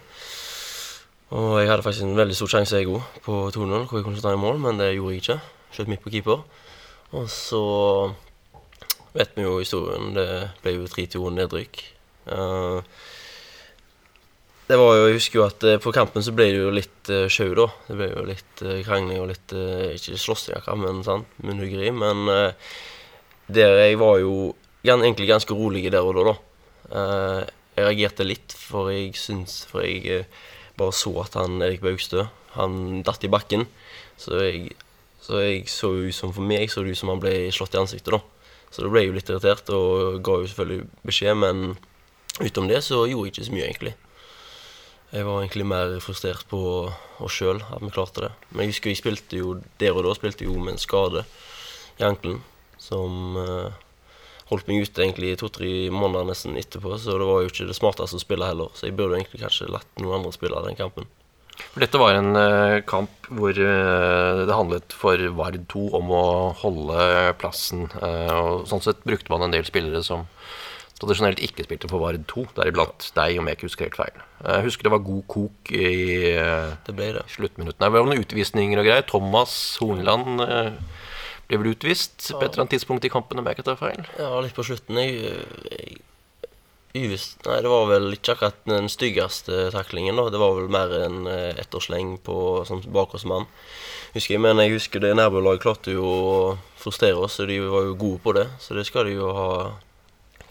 Og 1.39 1.51
jeg 1.61 1.69
hadde 1.69 1.85
faktisk 1.85 2.07
en 2.07 2.17
veldig 2.17 2.37
stor 2.39 2.53
sjanse, 2.55 2.79
jeg 2.79 2.89
òg, 2.89 3.03
på 3.25 3.35
2-0, 3.53 3.85
hvor 3.85 3.99
jeg 3.99 4.07
kunne 4.07 4.23
ta 4.23 4.33
i 4.33 4.41
mål, 4.41 4.57
men 4.63 4.81
det 4.81 4.93
gjorde 4.95 5.13
jeg 5.13 5.23
ikke. 5.23 5.37
Skjøt 5.75 5.91
midt 5.91 6.03
på 6.05 6.13
keeper. 6.15 6.41
Og 7.19 7.29
så 7.29 7.61
vet 9.13 9.35
vi 9.37 9.45
jo 9.45 9.59
historien. 9.61 10.11
Det 10.17 10.27
ble 10.63 10.75
jo 10.79 10.89
3-2 10.89 11.21
nedrykk. 11.37 11.83
Uh, 12.29 12.81
det 14.69 14.77
var 14.77 14.95
jo, 14.95 15.05
Jeg 15.09 15.17
husker 15.17 15.39
jo 15.39 15.45
at 15.47 15.65
uh, 15.65 15.77
på 15.81 15.93
kampen 15.95 16.25
så 16.25 16.33
ble 16.35 16.49
det 16.53 16.61
jo 16.61 16.73
litt 16.73 17.11
uh, 17.11 17.25
sjau, 17.31 17.51
da. 17.57 17.67
Det 17.87 17.97
ble 17.97 18.09
jo 18.11 18.25
litt 18.27 18.63
krangling 18.85 19.21
og 19.23 19.31
litt 19.31 19.55
Ikke 19.95 20.19
slåssing, 20.19 20.59
men 20.81 21.03
sånn, 21.05 21.25
munnhuggeri. 21.45 21.93
Men 21.95 22.27
der 23.49 23.79
jeg 23.81 23.97
var 24.01 24.19
jo 24.21 24.51
egentlig 24.85 25.29
ganske 25.29 25.55
rolig 25.57 25.89
der 25.89 26.05
og 26.05 26.19
da, 26.19 26.33
da. 26.33 26.35
jeg 27.75 27.87
reagerte 27.87 28.27
litt, 28.27 28.53
for 28.53 28.91
jeg 28.93 29.15
syns 29.17 29.63
For 29.71 29.81
jeg 29.83 30.27
bare 30.77 30.95
så 30.95 31.11
at 31.23 31.35
han 31.35 31.57
Erik 31.65 31.81
Baugstø 31.83 32.27
Han 32.55 33.01
datt 33.07 33.25
i 33.25 33.31
bakken. 33.31 33.65
Så 34.19 34.37
jeg 34.43 34.77
så 35.29 35.41
jeg 35.43 35.67
så 35.69 35.91
ut 35.93 36.15
som 36.15 36.31
For 36.33 36.45
meg 36.45 36.71
så 36.71 36.83
det 36.83 36.95
ut 36.95 36.99
som 37.01 37.11
han 37.11 37.21
ble 37.21 37.33
slått 37.53 37.75
i 37.75 37.81
ansiktet, 37.81 38.15
da. 38.15 38.21
Så 38.69 38.85
da 38.85 38.91
ble 38.91 39.03
jeg 39.03 39.09
jo 39.09 39.17
litt 39.17 39.29
irritert 39.31 39.71
og 39.73 40.19
ga 40.25 40.37
jo 40.39 40.49
selvfølgelig 40.49 40.87
beskjed, 41.09 41.37
men 41.41 41.63
utenom 42.39 42.69
det 42.71 42.83
så 42.85 43.03
gjorde 43.07 43.29
jeg 43.29 43.35
ikke 43.35 43.47
så 43.47 43.55
mye, 43.55 43.67
egentlig. 43.67 43.95
Jeg 45.09 45.25
var 45.25 45.39
egentlig 45.41 45.65
mer 45.65 45.95
frustrert 46.05 46.45
på 46.51 46.59
oss 47.17 47.33
sjøl, 47.33 47.63
at 47.65 47.81
vi 47.81 47.89
klarte 47.89 48.27
det. 48.27 48.31
Men 48.51 48.67
jeg 48.67 48.75
husker 48.75 48.91
jeg 48.91 48.99
spilte 48.99 49.39
jo 49.39 49.55
der 49.81 49.95
og 49.97 50.05
da 50.05 50.13
spilte 50.13 50.45
jo 50.45 50.53
med 50.59 50.75
en 50.75 50.81
skade 50.81 51.23
i 51.97 52.05
ankelen 52.05 52.43
som 52.79 53.37
uh, 53.37 53.73
holdt 54.51 54.69
meg 54.69 54.85
ute 54.85 55.01
egentlig 55.01 55.33
i 55.33 55.39
to-tre 55.39 55.71
måneder 55.93 56.29
nesten 56.29 56.57
etterpå, 56.61 56.93
så 57.01 57.17
det 57.17 57.25
var 57.25 57.41
jo 57.41 57.49
ikke 57.49 57.67
det 57.71 57.77
smarteste 57.77 58.19
å 58.19 58.21
spille 58.21 58.51
heller. 58.51 58.69
Så 58.77 58.85
jeg 58.85 58.97
burde 58.99 59.17
egentlig 59.17 59.41
kanskje 59.41 59.71
latt 59.73 59.89
noen 59.97 60.19
andre 60.19 60.35
spille 60.37 60.61
den 60.67 60.77
kampen. 60.77 61.09
For 61.59 61.81
dette 61.83 61.99
var 61.99 62.15
en 62.15 62.37
uh, 62.37 62.77
kamp 62.87 63.33
hvor 63.33 63.57
uh, 63.57 64.45
det 64.45 64.55
handlet 64.61 64.93
for 64.95 65.25
Vard 65.41 65.57
2 65.73 65.87
om 65.97 66.13
å 66.13 66.25
holde 66.61 67.09
plassen. 67.41 67.89
Og 67.89 68.69
Sånn 68.69 68.85
sett 68.85 69.01
brukte 69.09 69.33
man 69.33 69.47
en 69.47 69.57
del 69.57 69.65
spillere 69.67 70.05
som 70.05 70.29
tradisjonelt 70.99 71.41
ikke 71.43 71.65
spilte 71.65 71.89
for 71.91 72.03
Vard 72.03 72.21
2, 72.29 72.45
deriblant 72.57 73.09
deg, 73.15 73.37
om 73.39 73.47
jeg 73.47 73.57
ikke 73.57 73.69
husker 73.69 73.87
helt 73.87 73.99
feil. 73.99 74.23
Jeg 74.43 74.65
husker 74.65 74.87
det 74.87 74.93
var 74.95 75.05
god 75.05 75.23
kok 75.31 75.71
i 75.75 75.93
det 76.35 76.95
ble 76.95 77.13
det. 77.17 77.23
sluttminuttene. 77.35 77.87
Det 77.87 77.93
var 77.95 78.09
noen 78.09 78.25
utvisninger 78.25 78.81
og 78.81 78.89
greier. 78.89 79.07
Thomas 79.07 79.53
Hornland 79.79 80.43
ble 81.49 81.61
vel 81.61 81.71
utvist 81.73 82.29
ja. 82.29 82.37
på 82.37 82.45
et 82.45 82.51
eller 82.51 82.65
annet 82.65 82.75
tidspunkt 82.77 83.07
i 83.07 83.11
kampen, 83.11 83.39
om 83.39 83.47
jeg 83.47 83.57
ikke 83.57 83.69
tar 83.71 83.79
feil? 83.79 84.05
Ja, 84.19 84.35
litt 84.43 84.55
på 84.57 84.67
slutten. 84.67 84.99
Jeg, 85.01 85.33
jeg 85.71 85.99
Uvisst 86.89 87.43
Nei, 87.45 87.59
det 87.61 87.69
var 87.69 87.83
vel 87.85 88.07
ikke 88.15 88.33
akkurat 88.33 88.63
den 88.65 88.87
styggeste 88.89 89.67
taklingen. 89.75 90.17
da 90.17 90.29
Det 90.33 90.41
var 90.41 90.55
vel 90.57 90.71
mer 90.73 90.93
en 91.03 91.27
eh, 91.29 91.59
ettersleng 91.61 92.15
på 92.25 92.65
som 92.65 92.81
bakhåndsmann. 92.81 93.45
Husker 94.15 94.33
jeg, 94.33 94.41
Men 94.41 94.57
jeg 94.57 94.73
husker 94.73 94.99
det 95.03 95.15
Nærbø-laget 95.15 95.61
klarte 95.61 95.93
jo 95.93 96.05
å 96.09 96.57
frustrere 96.81 97.21
oss, 97.21 97.37
og 97.39 97.47
de 97.51 97.59
var 97.61 97.85
jo 97.85 97.93
gode 97.93 98.19
på 98.23 98.33
det. 98.33 98.47
Så 98.57 98.73
det 98.73 98.87
skal 98.89 99.05
de 99.05 99.19
jo 99.19 99.29
ha 99.37 99.51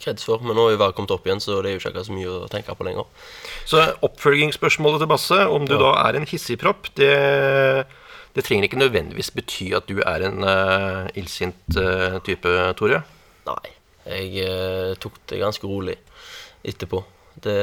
kreds 0.01 0.25
for. 0.27 0.43
Men 0.43 0.57
nå 0.57 0.65
har 0.65 0.75
vi 0.75 0.81
bare 0.81 0.95
kommet 0.97 1.13
opp 1.15 1.27
igjen, 1.27 1.41
så 1.43 1.59
det 1.63 1.71
er 1.71 1.77
jo 1.77 1.83
ikke 1.83 2.05
så 2.07 2.15
mye 2.15 2.35
å 2.35 2.49
tenke 2.51 2.75
på 2.75 2.87
lenger. 2.87 3.07
Så 3.69 3.83
oppfølgingsspørsmålet 4.05 5.03
til 5.03 5.11
Basse, 5.11 5.39
om 5.47 5.67
du 5.69 5.75
ja. 5.75 5.81
da 5.83 5.93
er 6.07 6.19
en 6.19 6.27
hissigpropp, 6.29 6.91
det, 6.99 7.13
det 8.35 8.45
trenger 8.47 8.69
ikke 8.69 8.81
nødvendigvis 8.81 9.33
bety 9.35 9.71
at 9.77 9.89
du 9.89 10.01
er 10.03 10.27
en 10.29 10.43
uh, 10.45 11.05
illsint 11.19 11.79
uh, 11.79 12.19
type, 12.25 12.55
Tore? 12.79 13.03
Nei. 13.49 13.75
Jeg 14.09 14.49
uh, 14.49 14.97
tok 15.01 15.19
det 15.29 15.41
ganske 15.41 15.69
rolig 15.69 15.97
etterpå. 16.65 17.03
Det, 17.39 17.57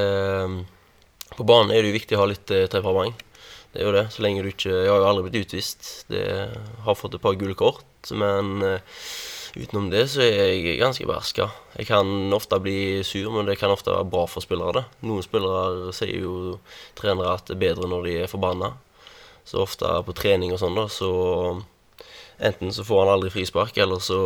på 1.37 1.45
banen 1.47 1.73
er 1.75 1.83
det 1.83 1.91
jo 1.91 1.99
viktig 1.99 2.17
å 2.17 2.23
ha 2.23 2.29
litt 2.31 2.53
uh, 2.55 2.67
temperament. 2.73 3.23
Det 3.73 3.83
er 3.83 3.91
jo 3.91 3.97
det. 3.97 4.07
Så 4.15 4.23
lenge 4.25 4.41
du 4.45 4.49
ikke 4.49 4.73
Jeg 4.73 4.89
har 4.89 5.03
jo 5.03 5.09
aldri 5.11 5.27
blitt 5.27 5.49
utvist. 5.49 5.89
Det 6.09 6.25
har 6.87 6.97
fått 6.97 7.17
et 7.19 7.23
par 7.23 7.37
gule 7.37 7.57
kort, 7.59 7.85
men 8.17 8.63
uh, 8.65 9.01
utenom 9.57 9.89
det 9.91 10.05
så 10.13 10.23
er 10.25 10.53
jeg 10.53 10.79
ganske 10.81 11.07
beherska. 11.09 11.49
Jeg 11.79 11.89
kan 11.89 12.33
ofte 12.37 12.59
bli 12.63 13.03
sur, 13.05 13.31
men 13.35 13.49
det 13.49 13.59
kan 13.61 13.73
ofte 13.73 13.93
være 13.93 14.09
bra 14.13 14.27
for 14.31 14.45
spillere. 14.45 14.81
det. 14.81 14.85
Noen 15.09 15.25
spillere 15.25 15.93
sier 15.97 16.23
jo 16.23 16.59
trenere 16.99 17.35
at 17.35 17.47
det 17.49 17.57
er 17.57 17.65
bedre 17.65 17.89
når 17.91 18.07
de 18.07 18.19
er 18.23 18.31
forbanna. 18.31 18.75
Så 19.47 19.63
ofte 19.63 19.89
på 20.07 20.15
trening 20.17 20.53
og 20.53 20.61
sånn, 20.61 20.75
da, 20.75 20.89
så 20.91 21.11
enten 22.43 22.73
så 22.75 22.85
får 22.85 23.05
han 23.05 23.13
aldri 23.15 23.31
frispark, 23.31 23.77
eller 23.79 24.03
så 24.03 24.21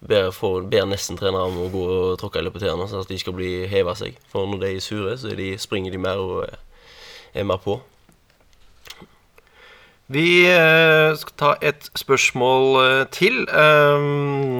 ber, 0.00 0.30
får, 0.30 0.66
ber 0.70 0.88
nesten 0.88 1.18
trenere 1.20 1.48
om 1.48 1.56
å 1.64 1.70
gå 1.72 1.84
og 1.94 2.18
tråkke 2.20 2.42
litt 2.44 2.54
på 2.54 2.62
tærne, 2.62 2.88
sånn 2.88 3.04
at 3.04 3.10
de 3.10 3.18
skal 3.20 3.36
bli 3.36 3.64
heva 3.70 3.94
seg. 3.98 4.18
For 4.32 4.48
når 4.48 4.62
de 4.64 4.74
er 4.74 4.84
sure, 4.84 5.16
så 5.20 5.32
er 5.32 5.40
de, 5.40 5.54
springer 5.60 5.94
de 5.94 6.02
mer 6.02 6.20
og 6.20 6.44
er 7.32 7.48
mer 7.48 7.60
på. 7.64 7.80
Vi 10.10 10.42
eh, 10.42 11.12
skal 11.14 11.34
ta 11.38 11.50
et 11.62 11.86
spørsmål 11.94 12.64
eh, 12.80 13.02
til. 13.14 13.44
Um, 13.54 14.58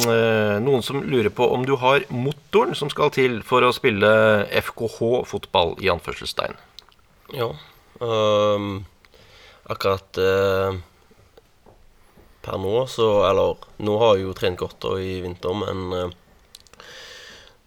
noen 0.62 0.84
som 0.86 1.00
lurer 1.02 1.32
på 1.34 1.48
om 1.50 1.64
du 1.66 1.74
har 1.80 2.06
motoren 2.14 2.76
som 2.78 2.92
skal 2.92 3.10
til 3.16 3.40
for 3.46 3.66
å 3.66 3.72
spille 3.74 4.10
FKH-fotball, 4.46 5.74
i 5.82 5.90
anførselstegn. 5.90 6.54
Ja. 7.34 7.50
Um, 7.98 8.84
akkurat 9.66 10.22
uh, 10.22 10.78
per 12.40 12.56
nå, 12.62 12.72
så 12.88 13.10
Eller 13.28 13.58
nå 13.82 13.98
har 14.00 14.14
jeg 14.16 14.24
jo 14.24 14.38
trent 14.38 14.58
godt 14.62 14.86
i 15.02 15.18
vinter, 15.26 15.58
men 15.58 15.82
uh, 15.92 16.86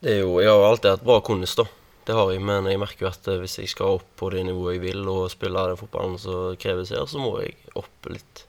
det 0.03 0.15
er 0.17 0.23
jo 0.23 0.39
Jeg 0.41 0.49
har 0.49 0.57
jo 0.57 0.69
alltid 0.71 0.91
hatt 0.95 1.05
bra 1.11 1.19
kondis, 1.23 1.59
da. 1.59 1.67
Det 2.03 2.15
har 2.17 2.31
jeg, 2.33 2.41
men 2.43 2.67
jeg 2.67 2.81
merker 2.81 3.05
jo 3.05 3.11
at 3.11 3.27
uh, 3.31 3.37
hvis 3.39 3.59
jeg 3.61 3.71
skal 3.71 3.99
opp 3.99 4.07
på 4.19 4.31
det 4.33 4.43
nivået 4.47 4.75
jeg 4.77 4.83
vil, 4.83 5.05
og 5.07 5.31
spille 5.31 5.67
den 5.69 5.79
fotballen 5.79 6.17
som 6.19 6.57
kreves 6.59 6.91
her, 6.91 7.05
så 7.07 7.21
må 7.21 7.37
jeg 7.43 7.55
opp 7.79 8.09
litt. 8.11 8.45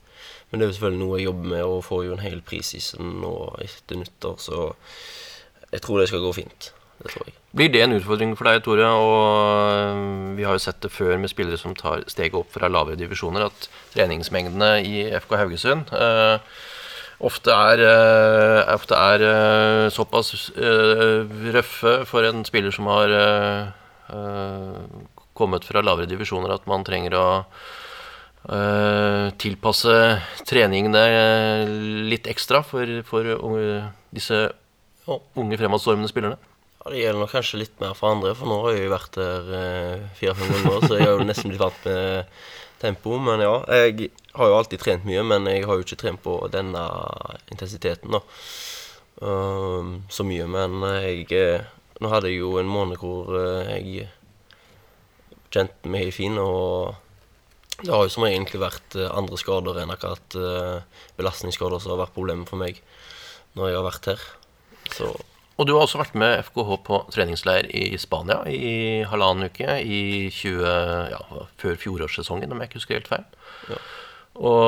Men 0.50 0.58
det 0.58 0.66
er 0.66 0.72
jo 0.72 0.76
selvfølgelig 0.78 1.02
noe 1.02 1.18
jeg 1.18 1.28
jobber 1.28 1.50
med, 1.52 1.62
og 1.66 1.84
får 1.86 2.02
jo 2.06 2.16
en 2.16 2.24
hel 2.24 2.40
prisseason 2.46 3.14
nå 3.22 3.34
etter 3.62 4.00
nyttår, 4.00 4.40
så 4.42 4.64
jeg 5.70 5.82
tror 5.82 6.00
det 6.00 6.10
skal 6.10 6.22
gå 6.22 6.34
fint. 6.36 6.70
Det 6.98 7.10
tror 7.10 7.26
jeg. 7.26 7.34
Blir 7.54 7.70
det 7.74 7.82
en 7.82 7.94
utfordring 7.96 8.36
for 8.38 8.48
deg, 8.48 8.60
Tore? 8.66 8.86
Og 8.86 9.16
eh, 9.70 10.36
vi 10.38 10.46
har 10.46 10.54
jo 10.54 10.62
sett 10.62 10.80
det 10.82 10.92
før 10.94 11.18
med 11.22 11.30
spillere 11.30 11.58
som 11.58 11.74
tar 11.78 12.04
steget 12.10 12.38
opp 12.38 12.50
fra 12.54 12.70
lavere 12.70 12.98
divisjoner, 12.98 13.46
at 13.46 13.68
treningsmengdene 13.94 14.70
i 14.86 15.04
FK 15.22 15.36
Haugesund 15.38 15.90
eh, 15.94 16.38
ofte 17.22 17.54
er, 17.54 17.82
eh, 17.84 18.74
ofte 18.74 18.98
er 18.98 19.24
eh, 19.28 19.90
såpass 19.92 20.50
eh, 20.56 21.22
røffe 21.54 21.94
for 22.08 22.26
en 22.26 22.44
spiller 22.46 22.74
som 22.74 22.88
har 22.90 23.14
kommet 25.34 25.64
fra 25.66 25.82
lavere 25.82 26.06
divisjoner, 26.06 26.52
at 26.54 26.66
man 26.70 26.84
trenger 26.86 27.16
å 27.18 27.28
tilpasse 29.40 29.94
treningene 30.44 31.04
litt 32.04 32.28
ekstra 32.28 32.60
for, 32.62 32.90
for 33.08 33.30
unge, 33.32 33.78
disse 34.12 34.42
unge 35.08 35.56
fremadstormende 35.56 36.10
spillerne. 36.12 36.36
Ja, 36.76 36.92
Det 36.92 37.00
gjelder 37.00 37.24
nok 37.24 37.32
kanskje 37.32 37.62
litt 37.62 37.80
mer 37.80 37.96
for 37.96 38.12
andre, 38.12 38.34
for 38.36 38.52
nå 38.52 38.60
har 38.66 38.76
jeg 38.76 38.84
jo 38.84 38.92
vært 38.92 39.16
der 39.16 39.48
fire-fem 40.20 40.52
ganger, 40.52 40.84
så 40.84 41.00
jeg 41.00 41.08
har 41.08 41.16
jo 41.16 41.26
nesten 41.32 41.54
blitt 41.54 41.64
vant 41.64 41.88
med 41.88 42.36
tempo. 42.84 43.18
Men 43.22 43.42
ja, 43.42 43.54
jeg 43.72 44.10
har 44.36 44.50
jo 44.50 44.58
alltid 44.58 44.82
trent 44.82 45.06
mye, 45.08 45.24
men 45.26 45.48
jeg 45.50 45.64
har 45.66 45.78
jo 45.78 45.86
ikke 45.86 46.00
trent 46.00 46.22
på 46.24 46.36
denne 46.52 46.82
intensiteten 47.52 48.14
da. 48.16 48.22
Um, 49.24 49.96
så 50.10 50.26
mye. 50.26 50.46
Men 50.50 50.82
jeg 51.00 51.28
eh, 51.38 51.70
Nå 52.02 52.10
hadde 52.10 52.26
jeg 52.26 52.40
jo 52.40 52.56
en 52.58 52.66
måned 52.68 52.98
hvor 52.98 53.28
uh, 53.30 53.68
jeg 53.70 54.08
kjente 55.54 55.88
meg 55.88 56.08
fin, 56.10 56.34
og 56.42 56.96
det 57.78 57.92
har 57.94 58.02
jo 58.02 58.10
som 58.10 58.26
egentlig 58.26 58.58
vært 58.58 58.96
andre 59.06 59.38
skader 59.38 59.78
enn 59.78 59.92
akkurat 59.94 60.36
belastningsskader 61.18 61.78
som 61.82 61.92
har 61.92 62.00
vært 62.02 62.14
problemet 62.16 62.50
for 62.50 62.58
meg 62.58 62.80
når 63.54 63.70
jeg 63.70 63.78
har 63.78 63.86
vært 63.86 64.08
her. 64.10 64.24
Så 64.94 65.12
Og 65.54 65.68
du 65.68 65.74
har 65.76 65.84
også 65.84 66.00
vært 66.00 66.16
med 66.18 66.40
FKH 66.48 66.74
på 66.86 66.98
treningsleir 67.14 67.68
i 67.70 67.94
Spania 68.00 68.40
i 68.50 69.04
halvannen 69.06 69.50
uke 69.52 69.78
i 69.86 70.02
20, 70.34 70.66
ja, 71.12 71.22
før 71.62 71.78
fjorårssesongen, 71.78 72.50
om 72.50 72.60
jeg 72.60 72.70
ikke 72.70 72.80
husker 72.80 72.98
helt 72.98 73.10
feil. 73.12 73.26
Ja. 73.70 73.80
Og 74.34 74.64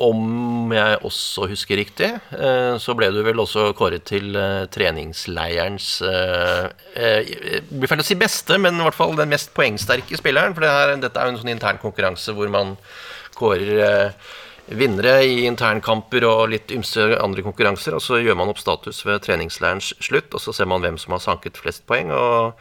om 0.00 0.72
jeg 0.72 0.98
også 1.04 1.46
husker 1.50 1.76
riktig, 1.80 2.08
eh, 2.32 2.74
så 2.80 2.94
ble 2.96 3.10
du 3.12 3.20
vel 3.24 3.40
også 3.40 3.70
kåret 3.76 4.06
til 4.08 4.36
eh, 4.36 4.64
treningsleirens 4.72 5.88
Det 6.00 7.60
blir 7.68 7.90
feil 7.90 8.04
å 8.04 8.06
si 8.08 8.16
beste, 8.20 8.56
men 8.60 8.80
i 8.80 8.86
hvert 8.86 8.96
fall 8.96 9.12
den 9.16 9.32
mest 9.32 9.52
poengsterke 9.56 10.16
spilleren. 10.16 10.56
For 10.56 10.64
det 10.64 10.72
her, 10.72 10.94
dette 11.00 11.20
er 11.20 11.28
jo 11.28 11.34
en 11.34 11.42
sånn 11.42 11.52
intern 11.52 11.80
konkurranse 11.82 12.36
hvor 12.36 12.48
man 12.52 12.76
kårer 13.36 13.82
eh, 13.84 14.30
vinnere 14.76 15.20
i 15.26 15.44
internkamper 15.48 16.24
og 16.28 16.48
litt 16.52 16.72
ymse 16.74 17.10
andre 17.18 17.44
konkurranser. 17.46 17.96
Og 17.96 18.04
så 18.04 18.20
gjør 18.22 18.38
man 18.40 18.52
opp 18.52 18.60
status 18.62 19.02
ved 19.06 19.24
treningsleirens 19.26 19.92
slutt, 20.02 20.32
og 20.34 20.42
så 20.44 20.54
ser 20.56 20.70
man 20.70 20.84
hvem 20.84 20.98
som 21.00 21.16
har 21.16 21.24
sanket 21.24 21.60
flest 21.60 21.86
poeng. 21.90 22.12
Og 22.14 22.54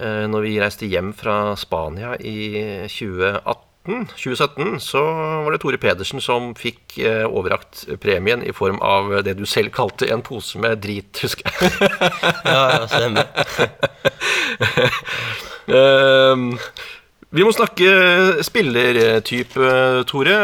eh, 0.00 0.24
når 0.30 0.46
vi 0.46 0.58
reiste 0.62 0.90
hjem 0.90 1.12
fra 1.16 1.56
Spania 1.60 2.16
i 2.20 2.36
2018 2.88 3.62
2017 3.86 4.80
så 4.82 4.98
var 5.44 5.52
det 5.54 5.60
Tore 5.62 5.78
Pedersen 5.78 6.18
som 6.22 6.48
fikk 6.58 6.96
eh, 6.98 7.22
overrakt 7.22 7.84
premien 8.02 8.42
i 8.42 8.50
form 8.50 8.80
av 8.82 9.12
det 9.26 9.36
du 9.38 9.44
selv 9.46 9.70
kalte 9.74 10.08
en 10.10 10.24
pose 10.26 10.58
med 10.58 10.80
drit, 10.82 11.22
husker 11.22 11.46
jeg. 11.46 11.70
Ja, 12.50 12.62
ja, 12.74 12.86
stemmer. 12.90 13.26
Ehm, 15.66 16.52
vi 17.34 17.42
må 17.44 17.50
snakke 17.54 17.88
spillertype, 18.46 19.70
Tore. 20.08 20.36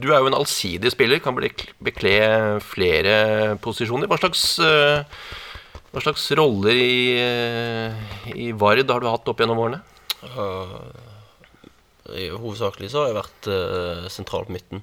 Du 0.00 0.10
er 0.10 0.20
jo 0.20 0.28
en 0.28 0.36
allsidig 0.36 0.92
spiller, 0.92 1.22
kan 1.24 1.36
bekle 1.36 2.12
flere 2.64 3.56
posisjoner. 3.64 4.10
Hva 4.10 4.18
slags, 4.20 4.44
eh, 4.60 5.02
hva 5.94 6.02
slags 6.04 6.26
roller 6.36 6.76
i, 6.76 7.16
eh, 7.16 7.92
i 8.34 8.52
Vard 8.52 8.90
har 8.90 9.00
du 9.00 9.08
hatt 9.08 9.28
opp 9.28 9.40
gjennom 9.40 9.58
årene? 9.64 9.80
I- 12.12 12.28
Hovedsakelig 12.30 12.90
så 12.92 13.00
har 13.00 13.08
jeg 13.08 13.16
vært 13.16 13.48
uh, 13.48 14.08
sentral 14.12 14.44
på 14.44 14.52
midten. 14.52 14.82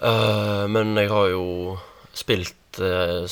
Uh, 0.00 0.66
men 0.68 0.92
jeg 1.00 1.08
har 1.08 1.30
jo 1.32 1.78
spilt 2.12 2.80
uh, 2.80 3.24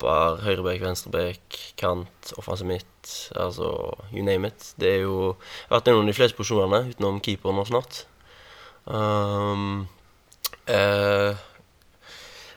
stopper, 0.00 0.40
høyrebekk, 0.46 0.80
venstrebekk, 0.80 1.58
kant, 1.76 2.32
offensiv 2.40 2.68
midt, 2.70 3.10
altså 3.36 3.68
you 4.12 4.24
name 4.24 4.48
it. 4.48 4.74
Det 4.80 4.88
er 4.88 5.00
jo 5.04 5.36
Jeg 5.36 5.68
har 5.68 5.80
vært 5.80 5.88
innom 5.92 6.08
de 6.08 6.16
fleste 6.16 6.36
posisjonene, 6.36 6.90
utenom 6.90 7.20
keeper 7.20 7.52
nå 7.52 7.64
snart. 7.68 8.06
Um, 8.86 9.88
eh, 10.66 11.36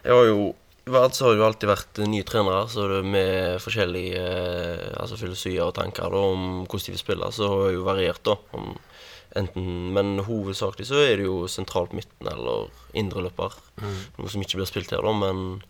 jeg 0.04 0.14
har 0.14 0.28
jo 0.30 0.54
Vard 0.84 1.14
så 1.16 1.26
har 1.26 1.32
det 1.32 1.40
jo 1.40 1.46
alltid 1.48 1.70
vært 1.70 2.00
nye 2.12 2.26
trenere 2.28 2.66
så 2.68 2.90
det 2.92 3.06
med 3.08 3.62
forskjellige 3.64 4.20
eh, 4.20 4.90
altså 5.00 5.16
filosofier 5.16 5.64
og 5.64 5.78
tanker 5.78 6.12
da, 6.12 6.24
om 6.34 6.66
hvordan 6.66 6.88
de 6.90 6.92
vil 6.92 7.00
spille. 7.00 7.30
Så 7.32 7.48
har 7.48 7.70
det 7.70 7.78
jo 7.78 7.86
variert, 7.88 8.20
da. 8.28 8.36
Om 8.52 8.74
enten, 9.40 9.70
men 9.96 10.18
hovedsakelig 10.28 10.90
så 10.90 11.00
er 11.00 11.22
det 11.22 11.30
jo 11.30 11.46
sentralt 11.48 11.96
midten 11.96 12.28
eller 12.28 12.68
indreløper. 13.00 13.56
Noe 13.80 14.34
som 14.34 14.44
ikke 14.44 14.60
blir 14.60 14.68
spilt 14.68 14.92
her, 14.92 15.08
da, 15.08 15.16
men 15.16 15.64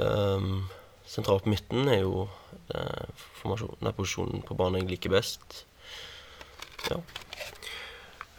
ehm, 0.00 0.62
sentralt 1.08 1.44
på 1.44 1.52
midten 1.52 1.90
er 1.90 2.04
jo 2.04 2.28
eh, 2.74 3.26
den 3.44 3.92
posisjonen 3.96 4.44
på 4.46 4.56
banen 4.56 4.82
jeg 4.82 4.94
liker 4.94 5.12
best. 5.12 5.64
Ja. 6.90 6.98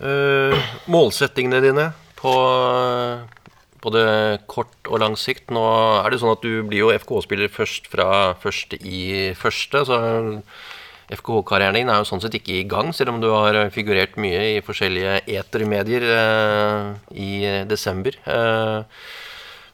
Uh, 0.04 0.58
målsettingene 0.92 1.62
dine 1.64 1.86
på 2.18 2.32
både 3.84 4.04
kort 4.52 4.88
og 4.88 5.02
lang 5.04 5.18
sikt. 5.20 5.52
Nå 5.54 5.64
er 6.02 6.12
det 6.12 6.22
sånn 6.22 6.34
at 6.34 6.44
du 6.44 6.64
blir 6.68 6.86
jo 6.86 6.94
FKH-spiller 6.96 7.52
først 7.52 7.90
fra 7.92 8.08
første 8.40 8.80
i 8.80 9.34
første. 9.38 9.84
Så 9.88 10.00
FKH-karrieren 11.14 11.78
din 11.78 11.92
er 11.92 12.00
jo 12.02 12.08
sånn 12.08 12.24
sett 12.24 12.38
ikke 12.40 12.56
i 12.62 12.68
gang, 12.70 12.94
selv 12.96 13.14
om 13.14 13.20
du 13.22 13.30
har 13.34 13.58
figurert 13.76 14.16
mye 14.22 14.44
i 14.56 14.64
forskjellige 14.66 15.20
etermedier 15.36 16.08
eh, 16.16 16.88
i 17.12 17.34
desember. 17.70 18.18
Eh, 18.24 19.04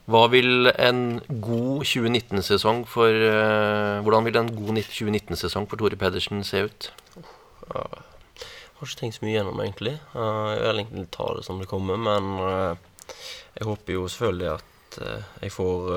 hva 0.09 0.23
vil 0.31 0.69
en 0.71 1.19
god 1.29 1.83
2019-sesong 1.85 2.83
for 2.89 3.13
uh, 3.13 3.99
Hvordan 4.05 4.25
vil 4.25 4.39
en 4.39 4.51
god 4.55 4.79
2019-sesong 4.81 5.67
for 5.69 5.81
Tore 5.81 5.99
Pedersen 5.99 6.41
se 6.47 6.63
ut? 6.65 6.89
Jeg 7.69 7.83
Har 8.79 8.87
ikke 8.87 8.99
tenkt 9.01 9.17
så 9.19 9.25
mye 9.25 9.35
gjennom, 9.35 9.59
egentlig. 9.61 9.95
Eh, 10.15 10.49
jeg 10.55 10.63
vil 10.63 10.79
egentlig 10.79 11.09
ta 11.11 11.25
det 11.35 11.43
som 11.45 11.59
det 11.59 11.67
kommer, 11.67 11.99
men 11.99 12.29
eh, 12.47 12.73
jeg 13.57 13.67
håper 13.67 13.97
jo 13.97 14.05
selvfølgelig 14.07 14.49
at 14.53 14.99
jeg 15.43 15.51
får 15.51 15.89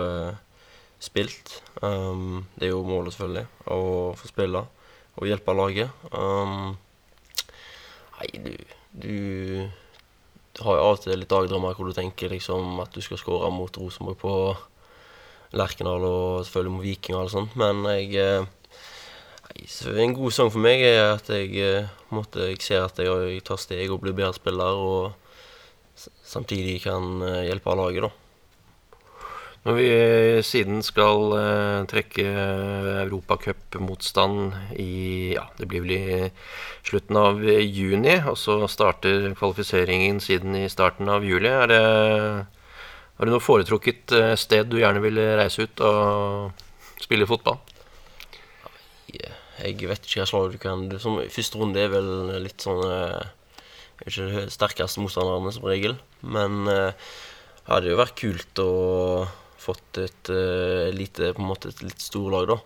spilt. 1.00 1.54
Det 1.78 2.66
er 2.66 2.72
jo 2.72 2.82
målet, 2.84 3.14
selvfølgelig, 3.14 3.46
å 3.70 3.78
få 4.18 4.28
spille 4.28 4.64
og 5.14 5.30
hjelpe 5.30 5.54
laget. 5.54 6.02
Nei, 8.18 8.28
du 8.42 8.52
du 8.92 9.70
har 10.60 10.76
jo 10.76 10.84
av 10.84 10.96
og 10.96 11.00
til 11.00 11.16
litt 11.16 11.30
dagdrømmer 11.30 11.76
hvor 11.76 11.88
du 11.88 11.96
tenker 11.96 12.32
liksom 12.32 12.80
at 12.82 12.92
du 12.92 13.00
skal 13.04 13.20
skåre 13.20 13.48
mot 13.54 13.78
Rosenborg 13.80 14.18
på 14.20 14.34
Lerkendal 15.56 16.04
og 16.08 16.44
selvfølgelig 16.44 16.74
mot 16.74 16.84
Viking 16.84 17.16
og 17.16 17.22
alt 17.24 17.34
sånt, 17.34 17.56
men 17.60 17.84
jeg 17.92 18.16
eh, 18.20 18.50
En 20.00 20.14
god 20.16 20.32
sang 20.32 20.48
for 20.48 20.64
meg 20.64 20.80
er 20.80 21.10
at 21.12 21.28
jeg, 21.28 21.50
eh, 21.60 21.90
måte, 22.08 22.46
jeg 22.48 22.62
ser 22.64 22.86
at 22.86 22.96
jeg 22.96 23.42
tar 23.44 23.60
steg 23.60 23.90
og 23.92 24.00
blir 24.00 24.16
bedre 24.16 24.32
spiller, 24.32 24.80
og 24.80 25.12
samtidig 26.24 26.78
kan 26.86 27.20
eh, 27.20 27.44
hjelpe 27.50 27.76
laget, 27.76 28.06
da. 28.06 28.21
Når 29.62 29.76
vi 29.78 29.90
siden 30.42 30.80
skal 30.82 31.32
uh, 31.38 31.84
trekke 31.86 32.24
europacupmotstand 33.04 34.56
i 34.82 35.34
Ja, 35.36 35.44
det 35.54 35.68
blir 35.70 35.84
vel 35.84 35.92
i 35.94 36.30
slutten 36.82 37.18
av 37.20 37.38
juni, 37.46 38.16
og 38.26 38.34
så 38.40 38.56
starter 38.66 39.30
kvalifiseringen 39.38 40.18
siden 40.20 40.56
i 40.58 40.66
starten 40.72 41.06
av 41.12 41.22
juli. 41.22 41.46
Er 41.46 41.70
det, 41.70 41.82
har 43.18 43.28
du 43.28 43.30
noe 43.30 43.44
foretrukket 43.44 44.14
eh, 44.18 44.32
sted 44.40 44.66
du 44.66 44.80
gjerne 44.80 45.02
vil 45.04 45.20
reise 45.38 45.62
ut 45.62 45.82
og 45.86 47.04
spille 47.04 47.28
fotball? 47.30 47.60
Jeg 49.12 49.76
vet 49.78 50.08
ikke 50.08 50.24
hva 50.24 50.26
slag 50.26 50.56
du 50.56 50.58
kan 50.58 50.88
som, 50.98 51.20
Første 51.30 51.60
runde 51.60 51.78
er 51.78 51.92
vel 51.92 52.08
litt 52.42 52.64
sånn 52.64 52.82
eh, 52.88 53.30
Ikke 54.08 54.48
sterkeste 54.50 55.04
motstanderne, 55.04 55.54
som 55.54 55.70
regel. 55.70 55.94
Men 56.26 56.66
ja, 56.66 56.90
det 56.90 57.70
hadde 57.70 57.94
jo 57.94 58.00
vært 58.02 58.18
kult 58.18 58.64
å 58.64 58.72
fått 59.62 60.00
et 60.02 60.30
uh, 60.32 60.90
lite 60.94 61.32
På 61.36 61.42
en 61.42 61.50
måte 61.52 61.70
et 61.72 61.82
litt 61.84 62.02
storlag, 62.02 62.50
da. 62.50 62.58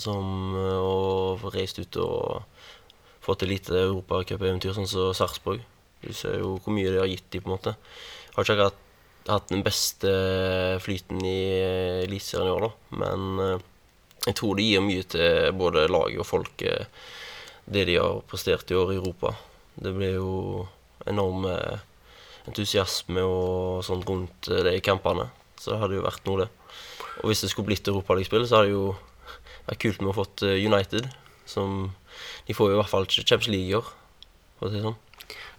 Som 0.00 0.56
uh, 0.56 1.50
reist 1.52 1.80
ut 1.82 1.98
og 2.00 2.44
fått 3.22 3.44
et 3.44 3.52
lite 3.52 3.76
europacupeventyr, 3.78 4.74
sånn 4.74 4.88
som 4.90 5.12
Sarpsborg. 5.14 5.62
Du 6.02 6.10
ser 6.16 6.40
jo 6.40 6.56
hvor 6.56 6.74
mye 6.74 6.90
det 6.90 7.02
har 7.02 7.10
gitt 7.10 7.28
de 7.30 7.42
på 7.42 7.50
en 7.50 7.56
måte. 7.56 7.74
Har 8.34 8.42
ikke 8.46 8.56
akkurat 8.56 8.80
hatt 9.28 9.52
den 9.52 9.62
beste 9.62 10.10
flyten 10.82 11.20
i 11.22 11.36
eh, 11.60 12.00
Eliteserien 12.08 12.48
i 12.50 12.54
år, 12.56 12.64
da. 12.66 12.98
Men 12.98 13.60
jeg 14.26 14.34
tror 14.40 14.58
det 14.58 14.66
gir 14.66 14.82
mye 14.82 15.04
til 15.14 15.54
både 15.54 15.84
laget 15.92 16.24
og 16.24 16.26
folket, 16.26 17.04
det 17.70 17.84
de 17.86 18.00
har 18.00 18.24
prestert 18.26 18.72
i 18.74 18.78
år 18.80 18.90
i 18.90 18.98
Europa. 18.98 19.36
Det 19.78 19.94
blir 19.94 20.16
jo 20.16 20.32
enorm 21.06 21.46
entusiasme 22.50 23.22
og 23.22 23.86
sånt 23.86 24.08
rundt 24.10 24.50
de 24.66 24.74
kampene. 24.82 25.28
Så 25.62 25.70
det 25.70 25.78
hadde 25.78 25.98
jo 26.00 26.02
vært 26.02 26.24
noe, 26.26 26.42
det. 26.42 26.50
Og 27.22 27.30
hvis 27.30 27.44
det 27.44 27.52
skulle 27.52 27.70
blitt 27.70 27.86
europaligaspill, 27.86 28.46
så 28.50 28.58
hadde 28.58 28.72
det 28.72 28.74
jo 28.74 28.86
vært 29.68 29.82
kult 29.84 30.00
med 30.02 30.10
å 30.10 30.16
fått 30.16 30.42
eh, 30.48 30.58
United. 30.66 31.06
Som 31.46 31.92
De 32.48 32.56
får 32.56 32.72
jo 32.72 32.76
i 32.76 32.80
hvert 32.80 32.90
fall 32.90 33.06
ikke 33.06 33.22
Champions 33.22 33.52
League 33.52 33.70
i 33.70 33.76
år, 33.78 33.92
for 34.58 34.66
å 34.66 34.72
si 34.72 34.80
det 34.80 34.86
sånn. 34.88 34.98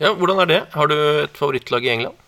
Ja, 0.03 0.11
Hvordan 0.19 0.41
er 0.43 0.49
det? 0.49 0.59
Har 0.73 0.91
du 0.91 0.95
et 0.97 1.39
favorittlag 1.39 1.87
i 1.87 1.93
England? 1.93 2.19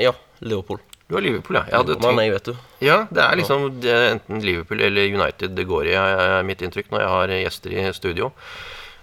Ja, 0.00 0.14
Liverpool. 0.40 0.80
Du 1.08 1.16
har 1.16 1.24
Liverpool, 1.24 1.56
ja. 1.56 1.64
Jeg 1.68 1.78
hadde 1.80 1.94
Liverpool, 1.94 2.16
nei, 2.18 2.26
vet 2.32 2.48
du. 2.50 2.56
ja 2.84 2.96
det 3.08 3.22
er 3.24 3.38
liksom 3.40 3.62
det 3.80 3.92
er 3.92 4.10
enten 4.12 4.42
Liverpool 4.44 4.82
eller 4.84 5.08
United 5.08 5.54
det 5.56 5.64
går 5.68 5.88
i, 5.88 5.94
er 5.96 6.44
mitt 6.44 6.60
inntrykk 6.64 6.90
når 6.92 7.00
jeg 7.00 7.12
har 7.14 7.32
gjester 7.38 7.76
i 7.76 7.86
studio. 7.96 8.28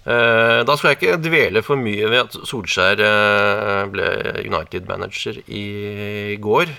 Eh, 0.06 0.60
da 0.70 0.76
skal 0.78 0.92
jeg 0.92 1.00
ikke 1.00 1.22
dvele 1.26 1.64
for 1.66 1.82
mye 1.82 2.12
ved 2.12 2.28
at 2.28 2.38
Solskjær 2.46 3.02
eh, 3.02 3.80
ble 3.90 4.10
United-manager 4.46 5.42
i 5.50 6.38
går. 6.46 6.74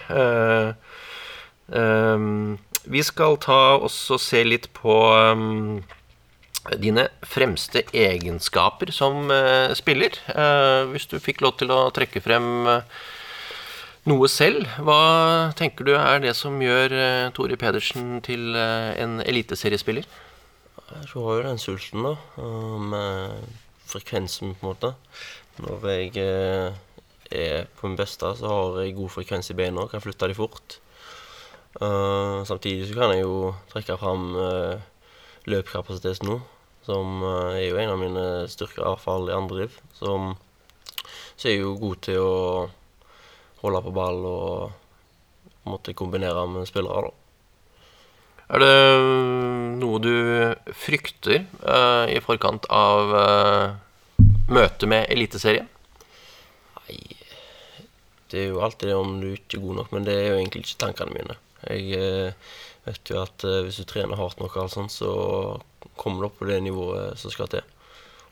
Eh, 1.72 1.82
ehm, 1.82 2.56
vi 2.86 3.02
skal 3.02 3.36
ta 3.42 3.78
også 3.82 4.18
se 4.22 4.44
litt 4.46 4.70
på 4.76 4.94
ehm, 5.16 5.82
dine 6.74 7.06
fremste 7.26 7.84
egenskaper 7.94 8.90
som 8.94 9.30
eh, 9.30 9.74
spiller. 9.78 10.16
Eh, 10.32 10.86
hvis 10.90 11.06
du 11.10 11.18
fikk 11.22 11.42
lov 11.44 11.56
til 11.60 11.70
å 11.74 11.86
trekke 11.94 12.22
frem 12.24 12.66
eh, 12.70 13.04
noe 14.10 14.30
selv, 14.30 14.66
hva 14.86 15.52
tenker 15.58 15.86
du 15.86 15.94
er 15.96 16.22
det 16.22 16.36
som 16.38 16.58
gjør 16.62 16.94
Tore 17.34 17.58
Pedersen 17.58 18.20
til 18.22 18.54
en 18.54 19.18
eliteseriespiller? 19.18 20.06
Jeg 20.86 21.08
har 21.10 21.32
jo 21.40 21.42
den 21.42 21.58
sulten, 21.58 22.06
da. 22.06 22.12
Med 22.78 23.48
frekvensen, 23.90 24.54
på 24.54 24.62
en 24.62 24.70
måte. 24.70 24.92
Når 25.58 25.88
jeg 25.90 26.12
er 27.34 27.66
på 27.74 27.90
min 27.90 27.98
beste, 27.98 28.30
så 28.38 28.52
har 28.52 28.78
jeg 28.84 28.94
god 28.94 29.10
frekvens 29.16 29.50
i 29.50 29.58
beina 29.58 29.82
og 29.82 29.90
kan 29.90 30.04
flytte 30.04 30.30
de 30.30 30.38
fort. 30.38 30.78
Eh, 31.80 32.44
samtidig 32.44 32.88
så 32.88 32.94
kan 32.96 33.12
jeg 33.12 33.26
jo 33.26 33.52
trekke 33.68 33.98
fram 34.00 34.30
uh, 34.32 34.78
løpkapasitet 35.44 36.22
nå, 36.24 36.38
som 36.86 37.20
uh, 37.20 37.52
er 37.52 37.66
jo 37.66 37.76
en 37.82 37.92
av 37.92 38.00
mine 38.00 38.24
styrker, 38.48 38.80
i 38.80 38.86
hvert 38.86 39.02
fall 39.02 39.28
i 39.28 39.36
andre 39.36 39.58
liv. 39.64 39.76
Som 39.96 40.34
så 41.36 41.50
er 41.50 41.56
jeg 41.58 41.66
jo 41.66 41.76
god 41.76 42.00
til 42.06 42.22
å 42.22 42.40
holde 43.60 43.84
på 43.84 43.92
ball 43.92 44.24
og 44.24 45.68
måte 45.68 45.92
kombinere 45.98 46.46
med 46.48 46.68
spillere, 46.68 47.10
da. 47.10 47.22
Er 48.56 48.62
det 48.62 48.74
noe 49.82 49.98
du 50.00 50.14
frykter 50.78 51.42
uh, 51.66 52.06
i 52.08 52.20
forkant 52.24 52.68
av 52.72 53.12
uh, 53.12 53.74
møtet 54.48 54.86
med 54.88 55.10
Eliteserien? 55.12 55.66
Nei 56.86 57.00
Det 58.30 58.44
er 58.44 58.52
jo 58.54 58.62
alltid 58.62 58.88
det 58.92 58.96
om 58.96 59.18
du 59.20 59.32
ikke 59.34 59.58
er 59.58 59.66
god 59.66 59.82
nok, 59.82 59.92
men 59.92 60.06
det 60.06 60.14
er 60.14 60.30
jo 60.30 60.38
egentlig 60.38 60.64
ikke 60.64 60.80
tankene 60.86 61.18
mine. 61.18 61.36
Jeg 61.70 62.00
eh, 62.00 62.50
vet 62.86 63.12
jo 63.12 63.20
at 63.22 63.46
eh, 63.46 63.62
hvis 63.66 63.80
du 63.82 63.86
trener 63.88 64.18
hardt 64.18 64.40
nok, 64.40 64.56
og 64.56 64.66
alt 64.66 64.76
sånt, 64.76 64.94
så 64.94 65.10
kommer 65.96 66.22
du 66.22 66.30
opp 66.30 66.40
på 66.40 66.48
det 66.50 66.60
nivået 66.64 67.18
som 67.20 67.32
skal 67.32 67.50
til. 67.52 67.64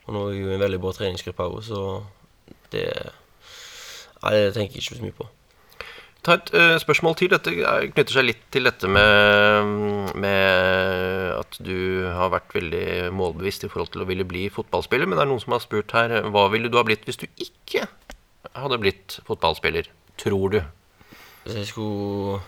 Og 0.05 0.13
nå 0.13 0.27
er 0.27 0.35
jeg 0.35 0.43
jo 0.45 0.53
en 0.55 0.65
veldig 0.65 0.81
bra 0.83 0.93
treningsgruppe 0.95 1.49
òg, 1.49 1.61
så 1.65 1.81
det 2.73 2.89
Nei, 4.25 4.31
det 4.39 4.55
tenker 4.55 4.79
jeg 4.79 4.81
ikke 4.81 4.95
så 4.97 5.03
mye 5.05 5.13
på 5.13 5.27
ta 6.25 6.37
et 6.39 6.51
uh, 6.55 6.75
spørsmål 6.81 7.17
til. 7.19 7.33
Dette 7.33 7.53
knytter 7.93 8.17
seg 8.17 8.27
litt 8.27 8.41
til 8.53 8.65
dette 8.67 8.89
med, 8.89 10.15
med, 10.17 11.35
at 11.35 11.59
du 11.61 12.05
har 12.09 12.33
vært 12.33 12.55
veldig 12.55 13.11
målbevisst 13.15 13.67
i 13.67 13.71
forhold 13.71 13.93
til 13.93 14.05
å 14.05 14.09
ville 14.09 14.27
bli 14.27 14.47
fotballspiller. 14.53 15.09
Men 15.09 15.19
det 15.19 15.25
er 15.25 15.31
noen 15.31 15.43
som 15.43 15.55
har 15.55 15.63
spurt 15.63 15.93
her 15.95 16.17
hva 16.33 16.47
ville 16.53 16.71
du 16.71 16.79
ha 16.79 16.85
blitt 16.87 17.05
hvis 17.07 17.21
du 17.21 17.27
ikke 17.29 17.85
hadde 18.55 18.81
blitt 18.81 19.19
fotballspiller? 19.27 19.89
Tror 20.21 20.55
du? 20.55 20.59
Hvis 21.45 21.59
jeg 21.61 21.69
skulle 21.69 22.41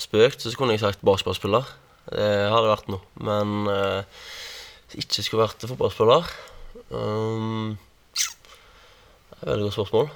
spøkt, 0.00 0.42
så 0.42 0.52
kunne 0.56 0.76
jeg 0.76 0.82
sagt 0.82 1.04
basketballspiller. 1.04 1.68
Det 2.12 2.30
hadde 2.50 2.70
vært 2.70 2.88
noe. 2.90 3.02
Men 3.22 3.68
uh, 3.70 4.02
ikke 4.98 5.24
skulle 5.24 5.46
vært 5.46 5.64
fotballspiller 5.64 6.26
um, 6.90 7.78
Det 8.18 9.38
er 9.38 9.44
et 9.46 9.52
veldig 9.52 9.68
godt 9.68 9.76
spørsmål. 9.78 10.10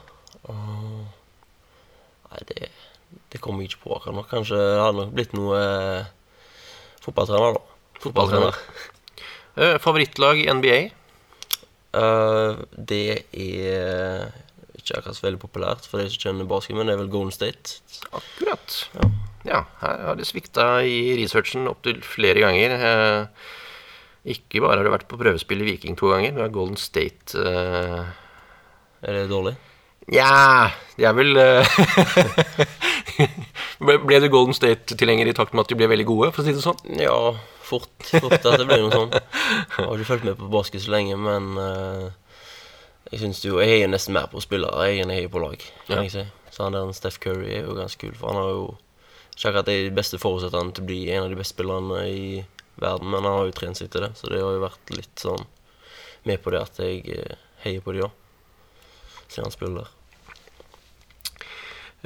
Uh, 0.49 1.07
Nei, 2.27 2.43
det, 2.51 2.69
det 3.33 3.41
kommer 3.41 3.63
jeg 3.63 3.73
ikke 3.73 3.85
på 3.87 3.95
akkurat 3.97 4.19
nå. 4.19 4.27
Kanskje 4.29 4.59
det 4.59 4.83
hadde 4.83 4.99
nok 4.99 5.13
blitt 5.15 5.35
noe 5.39 5.61
eh, 5.63 6.09
fotballtrener, 7.05 7.57
da. 7.57 8.01
Fotballtrener. 8.03 8.59
Uh, 9.57 9.77
favorittlag 9.81 10.43
i 10.43 10.49
NBA? 10.53 10.81
Uh, 11.97 12.59
det 12.77 13.05
er 13.15 14.27
ikke 14.77 14.99
akkurat 14.99 15.17
så 15.17 15.25
veldig 15.29 15.41
populært 15.41 15.87
for 15.89 16.03
de 16.03 16.11
som 16.11 16.27
kjenner 16.27 16.51
basket, 16.51 16.77
men 16.77 16.91
det 16.91 16.97
er 16.97 17.01
vel 17.05 17.15
Golden 17.15 17.33
State. 17.33 17.79
Akkurat. 18.11 18.83
Ja, 18.99 19.09
ja 19.47 19.63
her 19.83 20.03
har 20.09 20.19
det 20.19 20.27
svikta 20.29 20.67
i 20.87 21.15
researchen 21.21 21.69
opptil 21.71 22.03
flere 22.05 22.43
ganger. 22.45 22.75
Eh, 22.77 23.53
ikke 24.37 24.63
bare 24.65 24.81
har 24.81 24.87
du 24.87 24.93
vært 24.93 25.09
på 25.11 25.19
prøvespill 25.21 25.63
i 25.63 25.71
Viking 25.71 25.97
to 25.99 26.11
ganger, 26.11 26.35
du 26.35 26.43
er 26.43 26.53
Golden 26.55 26.79
State. 26.81 27.39
uh... 27.39 28.07
er 29.03 29.21
det 29.21 29.29
dårlig? 29.31 29.55
Nja, 30.07 30.71
det 30.95 31.07
er 31.09 31.15
vel 31.19 31.39
eh, 31.41 31.79
Ble 33.87 34.21
du 34.23 34.29
Golden 34.31 34.55
State-tilhenger 34.55 35.27
i 35.27 35.35
takt 35.35 35.55
med 35.55 35.65
at 35.65 35.73
de 35.73 35.79
ble 35.79 35.89
veldig 35.91 36.07
gode, 36.07 36.31
for 36.35 36.43
å 36.43 36.47
si 36.47 36.55
det 36.55 36.63
sånn? 36.63 36.79
Ja, 37.01 37.17
fort. 37.67 37.91
fort 38.07 38.39
at 38.39 38.61
det 38.61 38.69
ble 38.69 38.79
noe 38.85 38.95
sånn. 38.95 39.15
Jeg 39.15 39.83
har 39.83 39.95
ikke 39.97 40.11
fulgt 40.13 40.29
med 40.29 40.39
på 40.39 40.51
basket 40.53 40.85
så 40.85 40.95
lenge, 40.95 41.19
men 41.19 41.59
uh, 41.59 42.07
jeg 43.11 43.23
syns 43.23 43.43
jo 43.45 43.61
Jeg 43.63 43.71
heier 43.71 43.91
nesten 43.91 44.15
mer 44.17 44.31
på 44.31 44.43
spillere 44.43 44.89
enn 44.91 45.11
jeg 45.11 45.23
heier 45.23 45.33
på 45.33 45.43
lag. 45.43 45.59
kan 45.87 45.99
ja. 45.99 46.07
jeg 46.07 46.15
si. 46.15 46.25
Så 46.55 46.67
han 46.67 46.77
der 46.79 46.95
Steff 46.97 47.19
Curry 47.23 47.51
er 47.53 47.67
jo 47.67 47.77
ganske 47.77 48.01
kul, 48.01 48.15
for 48.17 48.33
han 48.33 48.41
har 48.41 48.53
jo 48.55 48.67
ikke 49.37 49.51
akkurat 49.51 49.69
de 49.69 49.91
beste 49.93 50.21
forutsetningene 50.21 50.73
til 50.73 50.85
å 50.85 50.89
bli 50.89 51.01
en 51.13 51.27
av 51.27 51.33
de 51.33 51.37
beste 51.37 51.57
spillerne 51.57 52.05
i 52.09 52.29
verden, 52.81 53.11
men 53.11 53.21
han 53.21 53.35
har 53.35 53.51
jo 53.51 53.57
trent 53.57 53.79
seg 53.79 53.91
til 53.93 54.07
det, 54.07 54.15
så 54.17 54.31
det 54.33 54.41
har 54.41 54.57
jo 54.57 54.65
vært 54.65 54.95
litt 54.97 55.21
sånn 55.21 55.45
med 56.27 56.41
på 56.43 56.55
det 56.55 56.63
at 56.65 56.81
jeg 56.83 57.05
eh, 57.13 57.37
heier 57.65 57.85
på 57.85 57.95
de 57.95 58.07
òg, 58.07 58.17
siden 59.29 59.47
han 59.47 59.55
spiller. 59.55 59.93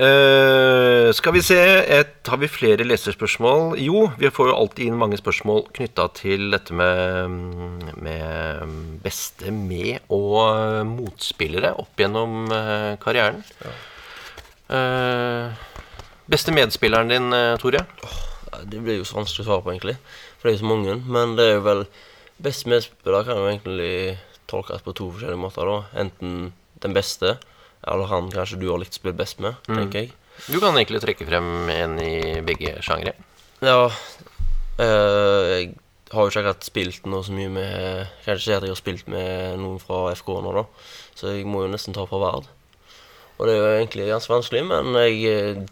Uh, 0.01 1.11
skal 1.13 1.35
vi 1.35 1.43
se 1.45 1.59
et, 1.61 2.13
Har 2.25 2.39
vi 2.41 2.49
flere 2.49 2.87
leserspørsmål? 2.87 3.75
Jo, 3.83 4.07
vi 4.17 4.31
får 4.33 4.49
jo 4.49 4.55
alltid 4.57 4.89
inn 4.89 4.97
mange 4.97 5.19
spørsmål 5.21 5.67
knytta 5.77 6.07
til 6.17 6.47
dette 6.55 6.73
med, 6.73 7.35
med, 8.01 8.79
beste 9.05 9.53
med- 9.53 10.07
og 10.09 10.87
motspillere 10.89 11.75
opp 11.83 12.01
gjennom 12.01 12.49
karrieren. 13.03 13.43
Ja. 13.61 13.75
Uh, 14.71 15.71
beste 16.31 16.55
medspilleren 16.55 17.11
din, 17.13 17.35
Tore? 17.63 17.85
Oh, 18.07 18.17
det 18.65 18.81
blir 18.83 19.01
jo 19.01 19.07
så 19.09 19.21
vanskelig 19.21 19.45
å 19.45 19.49
svare 19.49 19.65
på, 19.67 19.75
egentlig. 19.75 19.97
For 20.39 20.49
det 20.49 20.53
er 20.53 20.59
jo 20.59 20.63
så 20.63 20.71
mange. 20.71 20.97
Men 21.19 21.37
det 21.39 21.49
er 21.49 21.59
jo 21.59 21.67
vel 21.67 21.85
Beste 22.41 22.71
medspiller 22.73 23.27
kan 23.29 23.37
jo 23.37 23.49
egentlig 23.51 24.17
tolkes 24.49 24.81
på 24.81 24.95
to 24.97 25.11
forskjellige 25.13 25.43
måter. 25.43 25.69
da 25.69 26.01
Enten 26.01 26.55
den 26.81 26.95
beste 26.97 27.35
eller 27.89 28.09
han 28.11 28.31
kanskje 28.33 28.59
du 28.61 28.69
har 28.71 28.81
likt 28.81 28.97
å 28.97 29.01
spille 29.01 29.17
best 29.17 29.41
med, 29.41 29.57
mm. 29.69 29.77
tenker 29.77 30.03
jeg. 30.03 30.13
Du 30.49 30.59
kan 30.61 30.77
egentlig 30.77 31.03
trekke 31.05 31.27
frem 31.29 31.71
en 31.73 31.99
i 32.03 32.41
begge 32.45 32.77
sjangre. 32.85 33.15
Ja. 33.65 33.91
Øh, 34.81 35.47
jeg 35.53 35.75
har 36.13 36.25
jo 36.25 36.33
ikke 36.33 36.43
akkurat 36.43 36.67
spilt 36.67 37.09
noe 37.09 37.25
så 37.25 37.35
mye 37.37 37.51
med 37.53 38.15
Kanskje 38.25 38.51
ikke 38.51 38.57
at 38.57 38.65
jeg 38.67 38.73
har 38.73 38.81
spilt 38.81 39.11
med 39.13 39.61
noen 39.61 39.83
fra 39.83 40.15
FK 40.17 40.31
nå, 40.45 40.55
da. 40.57 40.65
Så 41.17 41.35
jeg 41.35 41.49
må 41.49 41.65
jo 41.65 41.73
nesten 41.73 41.97
ta 41.97 42.07
på 42.09 42.21
Vard. 42.21 42.49
Og 43.39 43.49
det 43.49 43.55
er 43.55 43.61
jo 43.61 43.77
egentlig 43.79 44.09
ganske 44.11 44.33
vanskelig, 44.33 44.65
men 44.69 44.97
jeg 45.01 45.21
eh, 45.29 45.63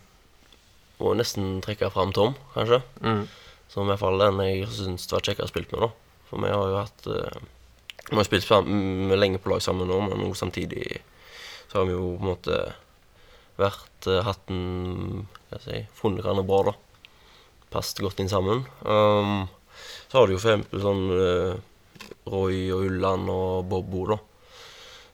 må 0.99 1.15
nesten 1.19 1.59
trekke 1.65 1.91
fram 1.95 2.13
Tom, 2.15 2.35
kanskje. 2.55 2.81
Mm. 3.05 3.23
Som 3.71 3.87
i 3.87 3.93
hvert 3.93 4.03
fall 4.03 4.21
den 4.23 4.41
jeg 4.43 4.67
syns 4.73 5.07
var 5.13 5.25
kjekkere 5.25 5.47
å 5.49 5.53
spille 5.53 5.71
med, 5.71 5.85
da. 5.85 5.91
For 6.29 6.43
vi 6.43 6.51
har 6.53 6.73
jo 6.73 6.81
hatt 6.81 7.09
uh, 7.09 7.47
Vi 8.09 8.17
har 8.17 8.27
spilt 8.27 8.47
sammen, 8.47 9.13
lenge 9.17 9.41
på 9.41 9.53
lag 9.53 9.63
sammen 9.65 9.89
nå, 9.89 10.01
men 10.09 10.35
samtidig 10.37 11.01
så 11.69 11.81
har 11.81 11.89
vi 11.89 11.97
jo 11.97 12.15
på 12.17 12.25
en 12.25 12.31
måte 12.31 12.59
vært 13.61 14.09
uh, 14.09 14.23
hatt 14.25 14.53
en 14.53 15.27
Hva 15.49 15.61
skal 15.61 15.75
jeg 15.75 15.87
si 15.87 16.01
Funnet 16.01 16.25
hverandre 16.25 16.47
bra, 16.49 16.61
da. 16.71 16.77
Passet 17.73 18.01
godt 18.01 18.21
inn 18.23 18.33
sammen. 18.33 18.65
Um, 18.81 19.45
så 20.09 20.19
har 20.19 20.27
du 20.27 20.35
jo 20.35 20.41
for 20.41 20.55
eksempel 20.55 20.81
sånn 20.83 21.05
uh, 21.13 21.59
Roy 22.33 22.71
og 22.73 22.87
Ulland 22.89 23.29
og 23.33 23.69
Bobbo, 23.69 24.07
da. 24.15 24.19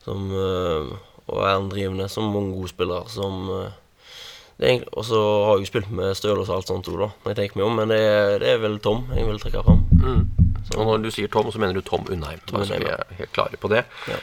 Som 0.04 0.28
Og 0.30 1.38
er 1.40 1.62
Drivende, 1.70 2.06
som 2.12 2.28
mange 2.28 2.52
gode 2.52 2.70
spillere 2.74 3.08
som 3.08 3.48
og 4.54 5.02
så 5.04 5.18
har 5.18 5.56
jeg 5.58 5.66
jo 5.66 5.70
spilt 5.72 5.90
med 5.90 6.14
støl 6.14 6.38
og 6.38 6.50
alt 6.54 6.70
sånt 6.70 6.88
òg, 6.88 7.00
når 7.02 7.32
jeg 7.32 7.38
tenker 7.40 7.58
meg 7.58 7.66
om. 7.66 7.76
Men 7.80 7.90
det 7.90 8.00
er, 8.00 8.38
det 8.42 8.52
er 8.54 8.62
vel 8.62 8.78
Tom 8.82 9.04
jeg 9.14 9.26
vil 9.26 9.40
trekke 9.42 9.64
fram. 9.66 9.82
Mm. 9.98 10.44
Og 10.74 10.86
når 10.88 11.02
du 11.04 11.10
sier 11.12 11.28
Tom, 11.28 11.50
så 11.52 11.60
mener 11.60 11.76
du 11.76 11.84
Tom 11.84 12.06
Undheim. 12.08 12.40
Tom 12.48 12.62
altså, 12.62 12.78
vi 12.80 12.88
er 12.88 13.02
helt 13.18 13.32
klare 13.34 13.58
på 13.60 13.68
det. 13.72 13.82
Ja. 14.08 14.16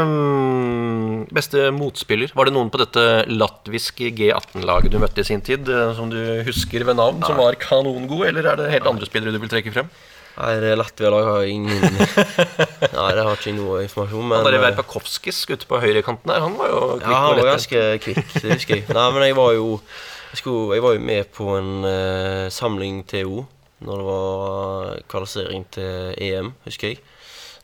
Um, 0.00 1.26
beste 1.34 1.68
motspiller? 1.76 2.32
Var 2.34 2.48
det 2.48 2.54
noen 2.56 2.72
på 2.72 2.80
dette 2.80 3.04
latviske 3.28 4.08
G18-laget 4.16 4.94
du 4.94 4.98
møtte 5.02 5.20
i 5.20 5.28
sin 5.28 5.44
tid, 5.44 5.68
eh, 5.68 5.92
som 5.98 6.08
du 6.12 6.18
husker 6.46 6.86
ved 6.88 6.96
navn, 6.98 7.20
som 7.26 7.36
var 7.40 7.58
kanongod, 7.60 8.24
eller 8.30 8.48
er 8.48 8.60
det 8.60 8.72
helt 8.72 8.88
andre 8.88 9.08
spillere 9.10 9.34
du 9.34 9.42
vil 9.42 9.52
trekke 9.52 9.74
frem? 9.74 9.92
Nei, 10.34 10.54
det 10.58 10.72
Latvia-lag 10.74 11.28
har 11.28 11.44
jeg 11.44 11.54
ingen 11.60 11.98
Nei, 12.96 13.10
det 13.14 13.22
har 13.22 13.36
ikke 13.36 13.54
noe 13.54 13.84
informasjon. 13.84 14.26
Men 14.32 14.42
Han 14.42 14.64
Verpakovskis 14.64 15.44
ute 15.46 15.68
på 15.70 15.78
høyrekanten 15.82 16.32
der, 16.32 16.42
han 16.42 16.56
var 16.58 16.72
jo 16.72 16.80
kvikk 16.96 17.06
Ja, 17.06 17.20
han 17.22 17.38
var 17.38 17.50
ganske 17.52 17.82
kvikk, 18.02 18.34
det 18.40 18.56
husker 18.56 18.80
jeg. 18.80 18.86
Nei, 18.90 19.06
men 19.14 19.26
jeg 19.28 19.38
var 19.38 19.52
jo 19.54 19.68
jeg, 19.78 20.40
skulle, 20.40 20.74
jeg 20.74 20.82
var 20.82 20.96
jo 20.96 21.04
med 21.06 21.30
på 21.30 21.50
en 21.54 21.72
uh, 21.86 22.46
samling 22.50 23.04
TO 23.06 23.44
når 23.84 24.00
det 24.00 24.06
var 24.08 24.90
kvalifisering 25.12 25.66
til 25.76 26.14
EM, 26.24 26.50
husker 26.64 26.94
jeg. 26.94 27.00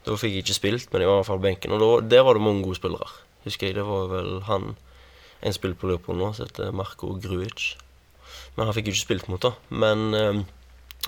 Da 0.05 0.17
fikk 0.21 0.37
jeg 0.37 0.45
ikke 0.45 0.57
spilt, 0.57 0.93
men 0.93 1.03
jeg 1.03 1.09
var 1.09 1.17
i 1.17 1.21
hvert 1.21 1.31
fall 1.31 1.43
benken. 1.43 1.75
Og 1.75 1.83
da, 1.83 1.91
der 2.13 2.25
var 2.27 2.37
det 2.37 2.45
mange 2.45 2.63
gode 2.65 2.79
spillere, 2.79 3.09
husker 3.47 3.71
jeg. 3.71 3.79
Det 3.79 3.87
var 3.89 4.09
vel 4.13 4.31
han 4.47 4.75
en 5.41 5.57
spiller 5.57 5.79
på 5.81 5.89
Liverpool 5.89 6.19
nå 6.21 6.33
som 6.37 6.47
heter 6.47 6.75
Marko 6.77 7.15
Gruic. 7.23 7.75
Men 8.57 8.69
han 8.69 8.77
fikk 8.77 8.91
jo 8.91 8.95
ikke 8.95 9.07
spilt 9.07 9.31
mot, 9.33 9.43
da. 9.43 9.55
Men 9.73 10.17
eh, 10.17 10.43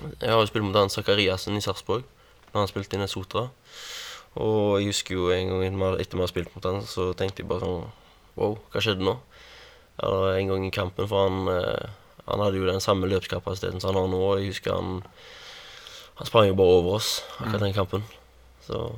jeg 0.01 0.31
har 0.31 0.39
jo 0.41 0.49
spilt 0.49 0.65
mot 0.65 0.77
han 0.79 0.93
Sakariassen 0.93 1.59
i 1.59 1.65
Sarpsborg 1.65 2.07
når 2.53 2.61
han 2.61 2.71
spilte 2.71 2.97
i 2.97 3.01
Nesotra. 3.01 3.49
Og 4.41 4.79
jeg 4.81 4.93
husker 4.93 5.17
jo 5.17 5.31
en 5.33 5.51
gang 5.51 5.97
etter 6.01 6.17
vi 6.17 6.25
har 6.25 6.31
spilt 6.31 6.55
mot 6.55 6.65
han, 6.69 6.81
så 6.89 7.11
tenkte 7.17 7.45
jeg 7.45 7.51
bare 7.51 7.67
sånn 7.67 7.91
Wow, 8.33 8.55
hva 8.73 8.81
skjedde 8.81 9.05
nå? 9.05 9.19
Eller 10.01 10.39
en 10.39 10.49
gang 10.49 10.63
i 10.65 10.73
kampen, 10.73 11.05
for 11.09 11.27
han 11.27 11.51
eh, 11.53 11.91
han 12.29 12.41
hadde 12.41 12.61
jo 12.61 12.69
den 12.69 12.81
samme 12.81 13.09
løpskapasiteten 13.11 13.83
som 13.83 13.93
han 13.93 14.05
har 14.05 14.11
nå. 14.13 14.21
Jeg 14.39 14.53
husker 14.53 14.77
han 14.77 15.03
Han 16.17 16.29
sprang 16.29 16.47
jo 16.47 16.55
bare 16.55 16.77
over 16.79 16.99
oss 17.01 17.23
akkurat 17.41 17.63
den 17.65 17.75
kampen. 17.75 18.03
Så 18.63 18.93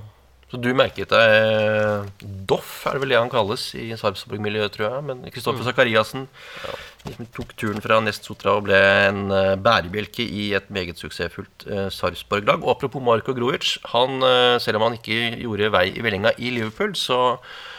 så 0.54 0.60
du 0.62 0.70
merket 0.76 1.10
deg 1.10 2.24
Doff, 2.46 2.84
er 2.86 2.96
det 2.96 3.02
vel 3.02 3.14
det 3.14 3.18
han 3.18 3.32
kalles 3.32 3.66
i 3.74 3.88
Sarpsborg-miljøet, 3.98 4.74
tror 4.76 4.86
jeg. 4.86 5.04
Men 5.08 5.24
Kristoffer 5.34 5.64
mm. 5.64 5.68
Sakariassen 5.68 6.26
ja. 6.62 6.76
liksom 7.08 7.28
tok 7.34 7.54
turen 7.58 7.82
fra 7.84 7.98
Nest 8.04 8.28
Sotra 8.28 8.54
og 8.54 8.68
ble 8.68 8.78
en 8.78 9.26
uh, 9.32 9.54
bærebjelke 9.58 10.22
i 10.22 10.52
et 10.54 10.70
meget 10.74 11.00
suksessfullt 11.00 11.66
uh, 11.66 11.88
Sarpsborg-lag. 11.90 12.62
Og 12.62 12.76
apropos 12.76 13.02
Marko 13.02 13.34
Grujic, 13.34 13.76
han, 13.90 14.22
selv 14.62 14.78
om 14.78 14.88
han 14.88 14.98
ikke 15.00 15.40
gjorde 15.42 15.72
vei 15.74 15.88
i 15.92 16.04
vellinga 16.04 16.34
i 16.38 16.52
Liverpool, 16.54 16.94
så 16.98 17.20
eh, 17.34 17.73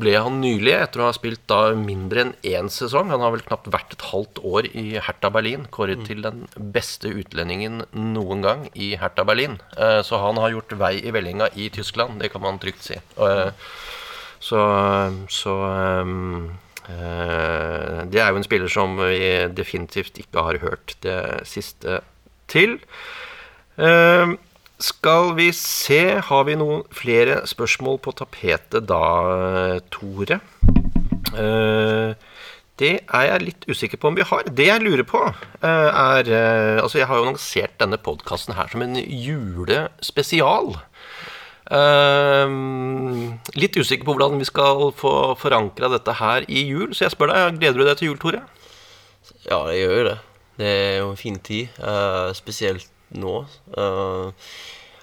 ble 0.00 0.12
han 0.16 0.38
nylig, 0.40 0.72
etter 0.72 1.02
å 1.02 1.08
ha 1.10 1.12
spilt 1.12 1.42
da 1.50 1.74
mindre 1.76 2.22
enn 2.22 2.30
én 2.48 2.70
sesong 2.72 3.10
Han 3.12 3.20
har 3.20 3.34
vel 3.34 3.42
knapt 3.44 3.66
vært 3.68 3.92
et 3.92 4.04
halvt 4.08 4.40
år 4.46 4.68
i 4.72 4.84
Hertha 5.02 5.28
Berlin. 5.34 5.66
Kåret 5.74 6.06
til 6.08 6.22
den 6.24 6.46
beste 6.72 7.10
utlendingen 7.12 7.82
noen 7.92 8.40
gang 8.46 8.66
i 8.72 8.94
Hertha 8.96 9.24
Berlin. 9.28 9.58
Eh, 9.76 10.00
Så 10.06 10.16
han 10.22 10.40
har 10.40 10.50
gjort 10.54 10.72
vei 10.80 10.94
i 11.04 11.12
vellinga 11.12 11.50
i 11.60 11.68
Tyskland, 11.68 12.20
det 12.22 12.32
kan 12.32 12.40
man 12.42 12.58
trygt 12.62 12.82
si. 12.88 12.96
Eh, 12.96 13.50
Så, 14.40 14.56
så 15.28 15.54
eh, 16.88 18.04
Det 18.08 18.20
er 18.20 18.30
jo 18.32 18.38
en 18.40 18.46
spiller 18.46 18.70
som 18.72 18.96
vi 18.96 19.48
definitivt 19.52 20.16
ikke 20.22 20.44
har 20.46 20.58
hørt 20.64 20.94
det 21.04 21.46
siste 21.48 22.00
til. 22.50 22.78
Eh, 23.76 24.32
skal 24.80 25.34
vi 25.38 25.50
se 25.56 26.02
Har 26.26 26.46
vi 26.48 26.56
noen 26.58 26.82
flere 26.94 27.42
spørsmål 27.48 28.00
på 28.04 28.14
tapetet 28.18 28.88
da, 28.88 29.04
Tore? 29.92 30.40
Eh, 31.36 32.12
det 32.80 32.92
er 33.04 33.26
jeg 33.26 33.44
litt 33.44 33.66
usikker 33.68 34.00
på 34.00 34.08
om 34.08 34.16
vi 34.16 34.24
har. 34.24 34.46
Det 34.56 34.66
jeg 34.70 34.82
lurer 34.82 35.04
på, 35.04 35.20
eh, 35.60 35.88
er 35.90 36.30
eh, 36.32 36.82
Altså, 36.82 36.98
jeg 36.98 37.08
har 37.10 37.18
jo 37.18 37.26
annonsert 37.26 37.76
denne 37.82 38.00
podkasten 38.00 38.56
her 38.56 38.70
som 38.72 38.84
en 38.84 38.96
julespesial. 38.96 40.78
Uh, 41.70 42.50
litt 43.54 43.76
usikker 43.78 44.02
på 44.02 44.16
hvordan 44.16 44.40
vi 44.40 44.46
skal 44.48 44.88
få 44.98 45.36
forankra 45.38 45.86
dette 45.92 46.16
her 46.18 46.42
i 46.50 46.64
jul, 46.66 46.88
så 46.96 47.04
jeg 47.04 47.14
spør 47.14 47.30
deg, 47.30 47.60
gleder 47.60 47.78
du 47.78 47.86
deg 47.86 48.00
til 48.00 48.08
jul, 48.08 48.16
Tore? 48.18 48.40
Ja, 49.44 49.60
jeg 49.70 49.84
gjør 49.84 49.94
jo 49.94 50.06
det. 50.08 50.16
Det 50.58 50.72
er 50.72 50.96
jo 50.98 51.12
en 51.12 51.20
fin 51.20 51.38
tid, 51.38 51.68
Uh, 51.78 52.32
spesielt 52.34 52.90
nå. 53.16 53.34
Uh, 53.74 54.30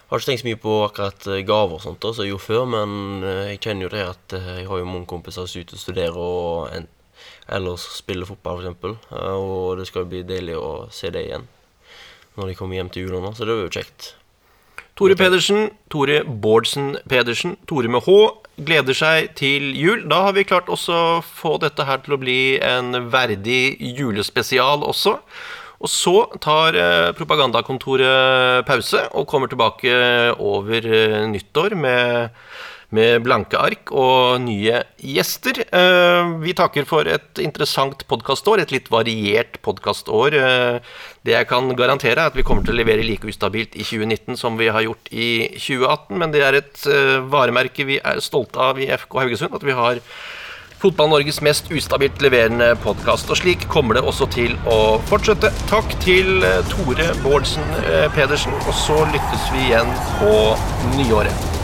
har 0.07 0.21
ikke 0.21 0.29
tenkt 0.29 0.43
så 0.43 0.47
mye 0.47 0.59
på 0.63 0.73
akkurat 0.85 1.25
eh, 1.27 1.43
gaver 1.47 1.75
og 1.77 1.83
sånt 1.83 1.99
da, 2.03 2.13
som 2.15 2.23
jeg 2.23 2.31
gjorde 2.31 2.45
før, 2.45 2.61
men 2.71 3.25
eh, 3.27 3.49
jeg 3.51 3.63
kjenner 3.65 3.87
jo 3.87 3.91
det 3.91 4.03
at 4.07 4.35
jeg 4.37 4.67
har 4.69 4.79
jo 4.79 4.87
mange 4.87 5.09
kompiser 5.09 5.49
som 5.49 5.59
er 5.59 5.67
ute 5.67 5.75
og 5.75 5.81
studerer 5.81 6.19
og 6.21 6.69
en, 6.71 6.87
ellers 7.57 7.83
spiller 7.97 8.29
fotball, 8.29 8.61
eksempel. 8.61 8.95
Eh, 9.11 9.33
og 9.35 9.81
det 9.81 9.89
skal 9.89 10.05
jo 10.05 10.11
bli 10.13 10.23
deilig 10.27 10.55
å 10.59 10.71
se 10.95 11.11
det 11.11 11.25
igjen 11.27 11.49
når 12.37 12.51
de 12.51 12.55
kommer 12.55 12.77
hjem 12.77 12.93
til 12.93 13.07
jula 13.07 13.19
nå, 13.19 13.33
så 13.33 13.43
det 13.43 13.57
blir 13.57 13.65
jo 13.65 13.75
kjekt. 13.79 14.11
Tore 14.97 15.15
Pedersen, 15.17 15.71
Tore 15.93 16.21
Bårdsen 16.23 16.91
Pedersen, 17.09 17.55
Tore 17.69 17.89
med 17.91 18.05
H, 18.05 18.13
gleder 18.65 18.97
seg 18.97 19.31
til 19.37 19.73
jul. 19.77 20.05
Da 20.09 20.23
har 20.25 20.37
vi 20.37 20.45
klart 20.47 20.69
også 20.73 20.95
å 20.97 21.21
få 21.25 21.57
dette 21.61 21.85
her 21.85 21.99
til 22.05 22.15
å 22.15 22.21
bli 22.21 22.39
en 22.63 23.09
verdig 23.11 23.75
julespesial 23.81 24.85
også. 24.87 25.17
Og 25.83 25.91
så 25.91 26.15
tar 26.41 26.77
eh, 26.77 27.11
propagandakontoret 27.17 28.65
pause 28.67 29.03
og 29.13 29.27
kommer 29.29 29.51
tilbake 29.51 29.93
over 30.41 30.87
eh, 30.89 31.19
nyttår 31.29 31.75
med, 31.77 32.33
med 32.97 33.21
blanke 33.21 33.59
ark 33.61 33.91
og 33.93 34.41
nye 34.41 34.79
gjester. 34.97 35.61
Eh, 35.67 36.31
vi 36.41 36.55
takker 36.57 36.87
for 36.89 37.09
et 37.11 37.43
interessant 37.43 38.01
podkastår, 38.09 38.63
et 38.63 38.73
litt 38.73 38.89
variert 38.93 39.59
podkastår. 39.61 40.39
Det 41.21 41.35
jeg 41.35 41.49
kan 41.51 41.69
garantere, 41.77 42.25
er 42.25 42.33
at 42.33 42.39
vi 42.39 42.47
kommer 42.47 42.65
til 42.65 42.73
å 42.73 42.81
levere 42.81 43.05
like 43.05 43.29
ustabilt 43.29 43.77
i 43.77 43.85
2019 43.85 44.39
som 44.39 44.57
vi 44.57 44.71
har 44.73 44.87
gjort 44.87 45.13
i 45.13 45.29
2018, 45.59 46.17
men 46.17 46.33
det 46.33 46.41
er 46.47 46.57
et 46.63 46.89
varemerke 47.29 47.85
vi 47.85 48.01
er 48.01 48.23
stolte 48.25 48.65
av 48.71 48.81
i 48.81 48.89
FK 48.97 49.21
Haugesund, 49.21 49.53
at 49.53 49.67
vi 49.67 49.77
har 49.77 50.01
Fotball-Norges 50.77 51.41
mest 51.41 51.71
ustabilt 51.73 52.21
leverende 52.21 52.75
podkast. 52.83 53.31
Og 53.33 53.39
slik 53.39 53.65
kommer 53.71 53.97
det 53.97 54.05
også 54.05 54.29
til 54.33 54.53
å 54.69 54.79
fortsette. 55.09 55.49
Takk 55.71 55.97
til 56.05 56.45
eh, 56.45 56.61
Tore 56.69 57.09
Bårdsen 57.25 57.77
eh, 57.81 58.05
Pedersen, 58.13 58.53
og 58.67 58.73
så 58.85 59.01
lyttes 59.09 59.51
vi 59.55 59.69
igjen 59.71 59.93
på 60.19 60.33
nyåret. 60.99 61.56